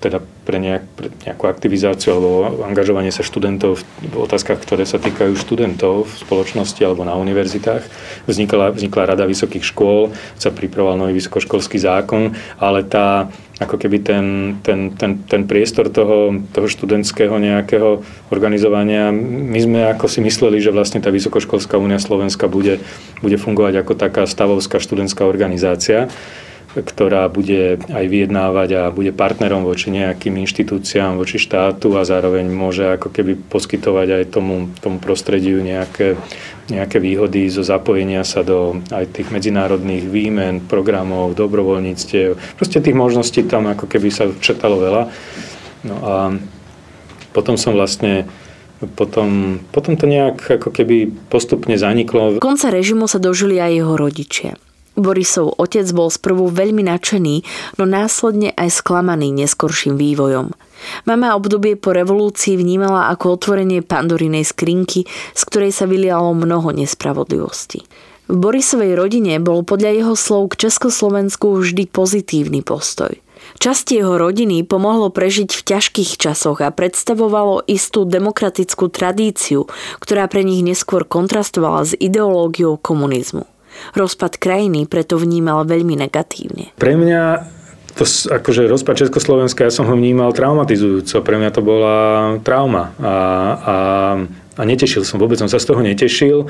teda 0.04 0.20
pre, 0.52 0.60
nejak, 0.60 0.84
pre 0.92 1.08
nejakú 1.24 1.48
aktivizáciu 1.48 2.12
alebo 2.12 2.60
angažovanie 2.68 3.08
sa 3.08 3.24
študentov 3.24 3.80
v 4.04 4.14
otázkach, 4.20 4.60
ktoré 4.60 4.84
sa 4.84 5.00
týkajú 5.00 5.32
študentov 5.32 6.04
v 6.04 6.14
spoločnosti 6.20 6.76
alebo 6.84 7.08
na 7.08 7.16
univerzitách. 7.16 7.80
Vznikla, 8.28 8.76
vznikla 8.76 9.16
Rada 9.16 9.24
vysokých 9.24 9.64
škôl, 9.64 10.12
sa 10.36 10.52
pripravoval 10.52 11.00
nový 11.00 11.16
vysokoškolský 11.16 11.80
zákon, 11.80 12.36
ale 12.60 12.84
tá, 12.84 13.32
ako 13.64 13.80
keby 13.80 14.04
ten, 14.04 14.24
ten, 14.60 14.92
ten, 14.92 15.24
ten 15.24 15.48
priestor 15.48 15.88
toho, 15.88 16.36
toho 16.52 16.68
študentského 16.68 17.32
nejakého 17.40 18.04
organizovania, 18.28 19.08
my 19.08 19.56
sme 19.56 19.80
ako 19.88 20.04
si 20.04 20.20
mysleli, 20.20 20.60
že 20.60 20.68
vlastne 20.68 21.00
tá 21.00 21.08
Vysokoškolská 21.08 21.80
únia 21.80 21.96
Slovenska 21.96 22.44
bude, 22.44 22.76
bude 23.24 23.40
fungovať 23.40 23.80
ako 23.80 23.92
taká 23.96 24.28
stavovská 24.28 24.76
študentská 24.76 25.24
organizácia 25.24 26.12
ktorá 26.72 27.28
bude 27.28 27.76
aj 27.92 28.04
vyjednávať 28.08 28.68
a 28.80 28.82
bude 28.88 29.12
partnerom 29.12 29.60
voči 29.60 29.92
nejakým 29.92 30.40
inštitúciám, 30.40 31.20
voči 31.20 31.36
štátu 31.36 32.00
a 32.00 32.08
zároveň 32.08 32.48
môže 32.48 32.96
ako 32.96 33.12
keby 33.12 33.36
poskytovať 33.52 34.08
aj 34.08 34.24
tomu, 34.32 34.72
tomu 34.80 34.96
prostrediu 34.96 35.60
nejaké, 35.60 36.16
nejaké 36.72 36.96
výhody 36.96 37.52
zo 37.52 37.60
zapojenia 37.60 38.24
sa 38.24 38.40
do 38.40 38.80
aj 38.88 39.20
tých 39.20 39.28
medzinárodných 39.28 40.08
výmen, 40.08 40.64
programov, 40.64 41.36
dobrovoľníctiev. 41.36 42.56
Proste 42.56 42.80
tých 42.80 42.96
možností 42.96 43.44
tam 43.44 43.68
ako 43.68 43.84
keby 43.84 44.08
sa 44.08 44.32
četalo 44.40 44.80
veľa. 44.80 45.02
No 45.84 45.96
a 46.00 46.14
potom 47.36 47.60
som 47.60 47.76
vlastne 47.76 48.24
potom, 48.96 49.60
potom 49.70 49.94
to 49.94 50.08
nejak 50.08 50.58
ako 50.58 50.72
keby 50.72 51.12
postupne 51.28 51.76
zaniklo. 51.76 52.40
Konca 52.42 52.72
režimu 52.72 53.06
sa 53.06 53.20
dožili 53.22 53.60
aj 53.60 53.72
jeho 53.76 53.94
rodičia. 53.94 54.56
Borisov 54.92 55.56
otec 55.56 55.88
bol 55.96 56.12
sprvu 56.12 56.52
veľmi 56.52 56.84
nadšený, 56.84 57.34
no 57.80 57.84
následne 57.88 58.52
aj 58.52 58.82
sklamaný 58.84 59.32
neskorším 59.32 59.96
vývojom. 59.96 60.52
Mama 61.08 61.38
obdobie 61.38 61.78
po 61.78 61.94
revolúcii 61.96 62.58
vnímala 62.58 63.08
ako 63.14 63.38
otvorenie 63.40 63.80
pandorinej 63.80 64.44
skrinky, 64.44 65.06
z 65.32 65.42
ktorej 65.48 65.72
sa 65.72 65.88
vylialo 65.88 66.34
mnoho 66.36 66.74
nespravodlivosti. 66.74 67.86
V 68.28 68.36
Borisovej 68.38 68.94
rodine 68.96 69.40
bol 69.42 69.66
podľa 69.66 69.90
jeho 69.92 70.14
slov 70.16 70.54
k 70.54 70.68
Československu 70.68 71.58
vždy 71.58 71.90
pozitívny 71.90 72.60
postoj. 72.62 73.12
Časti 73.58 73.98
jeho 73.98 74.16
rodiny 74.16 74.62
pomohlo 74.62 75.10
prežiť 75.10 75.50
v 75.50 75.62
ťažkých 75.66 76.16
časoch 76.16 76.62
a 76.62 76.70
predstavovalo 76.70 77.66
istú 77.66 78.06
demokratickú 78.06 78.86
tradíciu, 78.88 79.66
ktorá 79.98 80.30
pre 80.30 80.46
nich 80.46 80.62
neskôr 80.62 81.02
kontrastovala 81.02 81.82
s 81.82 81.92
ideológiou 81.98 82.78
komunizmu. 82.78 83.44
Rozpad 83.92 84.38
krajiny 84.38 84.86
preto 84.86 85.18
vnímal 85.18 85.66
veľmi 85.66 85.98
negatívne. 85.98 86.74
Pre 86.78 86.94
mňa 86.94 87.22
to 87.92 88.08
akože 88.08 88.72
rozpad 88.72 89.04
Československa, 89.04 89.68
ja 89.68 89.72
som 89.72 89.84
ho 89.84 89.92
vnímal 89.92 90.32
traumatizujúco. 90.32 91.20
Pre 91.20 91.36
mňa 91.36 91.50
to 91.52 91.60
bola 91.60 91.96
trauma. 92.40 92.96
A, 92.96 93.04
a, 93.04 93.76
a 94.52 94.68
netešil 94.68 95.00
som, 95.00 95.16
vôbec 95.16 95.40
som 95.40 95.48
sa 95.48 95.56
z 95.56 95.72
toho 95.72 95.80
netešil. 95.80 96.44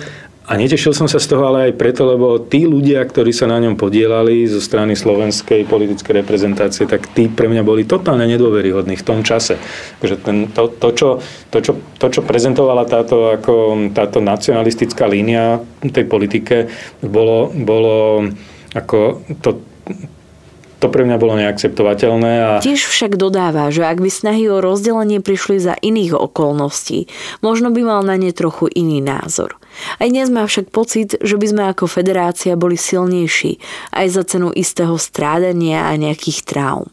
A 0.51 0.59
netešil 0.59 0.91
som 0.91 1.07
sa 1.07 1.23
z 1.23 1.31
toho 1.31 1.47
ale 1.47 1.71
aj 1.71 1.79
preto, 1.79 2.03
lebo 2.03 2.43
tí 2.43 2.67
ľudia, 2.67 2.99
ktorí 3.07 3.31
sa 3.31 3.47
na 3.47 3.63
ňom 3.63 3.79
podielali 3.79 4.43
zo 4.51 4.59
strany 4.59 4.99
slovenskej 4.99 5.71
politickej 5.71 6.19
reprezentácie, 6.19 6.91
tak 6.91 7.07
tí 7.15 7.31
pre 7.31 7.47
mňa 7.47 7.63
boli 7.63 7.87
totálne 7.87 8.27
nedôveryhodní 8.27 8.99
v 8.99 9.07
tom 9.07 9.23
čase. 9.23 9.55
Takže 10.03 10.17
ten, 10.19 10.51
to, 10.51 10.67
to, 10.67 10.89
čo, 10.91 11.09
to, 11.55 11.59
čo, 11.63 11.73
to, 12.03 12.07
čo 12.11 12.21
prezentovala 12.27 12.91
táto, 12.91 13.39
ako, 13.39 13.87
táto 13.95 14.19
nacionalistická 14.19 15.07
línia 15.07 15.63
tej 15.87 16.03
politike, 16.11 16.75
bolo, 17.07 17.55
bolo 17.55 18.27
ako 18.75 19.23
to, 19.39 19.63
to 20.83 20.91
pre 20.91 21.07
mňa 21.07 21.17
bolo 21.23 21.39
neakceptovateľné. 21.39 22.33
A... 22.43 22.49
Tiež 22.59 22.91
však 22.91 23.15
dodáva, 23.15 23.71
že 23.71 23.87
ak 23.87 24.03
by 24.03 24.11
snahy 24.11 24.51
o 24.51 24.59
rozdelenie 24.59 25.23
prišli 25.23 25.63
za 25.63 25.79
iných 25.79 26.19
okolností, 26.19 27.07
možno 27.39 27.71
by 27.71 27.87
mal 27.87 28.03
na 28.03 28.19
ne 28.19 28.35
trochu 28.35 28.67
iný 28.75 28.99
názor. 28.99 29.63
Aj 30.03 30.11
dnes 30.11 30.29
má 30.29 30.45
však 30.45 30.75
pocit, 30.75 31.17
že 31.23 31.39
by 31.39 31.47
sme 31.47 31.63
ako 31.71 31.87
federácia 31.87 32.59
boli 32.59 32.75
silnejší, 32.75 33.63
aj 33.95 34.07
za 34.11 34.23
cenu 34.27 34.51
istého 34.53 34.99
strádania 34.99 35.89
a 35.89 35.97
nejakých 35.97 36.45
traum. 36.45 36.91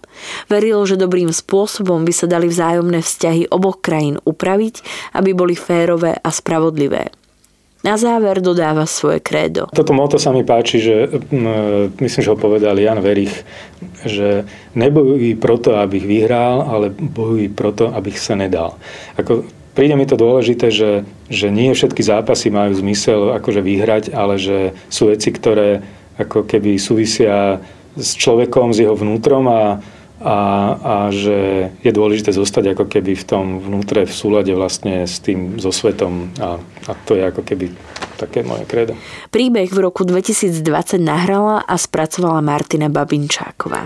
Veril, 0.48 0.86
že 0.86 0.96
dobrým 0.96 1.34
spôsobom 1.34 2.06
by 2.06 2.14
sa 2.14 2.30
dali 2.30 2.48
vzájomné 2.48 3.02
vzťahy 3.02 3.52
oboch 3.52 3.82
krajín 3.84 4.22
upraviť, 4.24 4.86
aby 5.18 5.34
boli 5.36 5.58
férové 5.58 6.16
a 6.16 6.30
spravodlivé. 6.32 7.19
Na 7.80 7.96
záver 7.96 8.44
dodáva 8.44 8.84
svoje 8.84 9.24
krédo. 9.24 9.72
Toto 9.72 9.96
moto 9.96 10.20
sa 10.20 10.36
mi 10.36 10.44
páči, 10.44 10.84
že 10.84 10.96
myslím, 12.04 12.22
že 12.22 12.32
ho 12.32 12.36
povedal 12.36 12.76
Jan 12.76 13.00
Verich, 13.00 13.32
že 14.04 14.44
nebojuj 14.76 15.40
proto, 15.40 15.80
abych 15.80 16.04
vyhral, 16.04 16.60
ale 16.68 16.92
bojuj 16.92 17.48
proto, 17.56 17.88
abych 17.96 18.20
sa 18.20 18.36
nedal. 18.36 18.76
Ako, 19.16 19.48
príde 19.80 19.96
mi 19.96 20.04
to 20.04 20.20
dôležité, 20.20 20.68
že, 20.76 21.08
že 21.32 21.48
nie 21.48 21.72
všetky 21.72 22.04
zápasy 22.04 22.52
majú 22.52 22.76
zmysel 22.76 23.32
akože 23.40 23.64
vyhrať, 23.64 24.04
ale 24.12 24.36
že 24.36 24.76
sú 24.92 25.08
veci, 25.08 25.32
ktoré 25.32 25.80
ako 26.20 26.44
keby 26.44 26.76
súvisia 26.76 27.64
s 27.96 28.12
človekom, 28.20 28.76
s 28.76 28.84
jeho 28.84 28.92
vnútrom 28.92 29.48
a, 29.48 29.80
a, 30.20 30.38
a 30.84 30.96
že 31.16 31.72
je 31.80 31.92
dôležité 31.96 32.36
zostať 32.36 32.76
ako 32.76 32.92
keby 32.92 33.16
v 33.16 33.24
tom 33.24 33.64
vnútre 33.64 34.04
v 34.04 34.12
súlade 34.12 34.52
vlastne 34.52 35.08
s 35.08 35.24
tým, 35.24 35.64
so 35.64 35.72
svetom 35.72 36.36
a, 36.44 36.60
a 36.90 36.98
to 37.06 37.14
je 37.14 37.24
ako 37.30 37.46
keby 37.46 37.70
také 38.18 38.42
moje 38.42 38.66
kredo. 38.66 38.98
Príbeh 39.30 39.70
v 39.70 39.80
roku 39.80 40.02
2020 40.04 40.66
nahrala 41.00 41.62
a 41.64 41.76
spracovala 41.78 42.42
Martina 42.42 42.90
Babinčáková. 42.90 43.86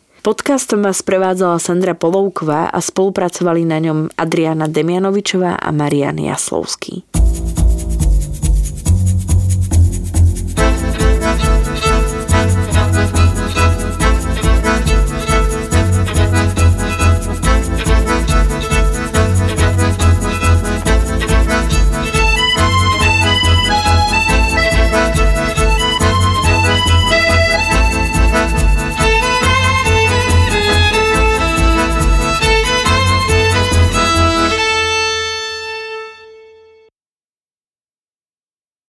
Podcastom 0.21 0.85
vás 0.85 1.01
prevádzala 1.01 1.57
Sandra 1.57 1.97
Polovková 1.97 2.69
a 2.69 2.77
spolupracovali 2.77 3.65
na 3.65 3.81
ňom 3.81 4.13
Adriana 4.13 4.69
Demianovičová 4.69 5.57
a 5.57 5.69
Marian 5.73 6.21
Jaslovský. 6.21 7.01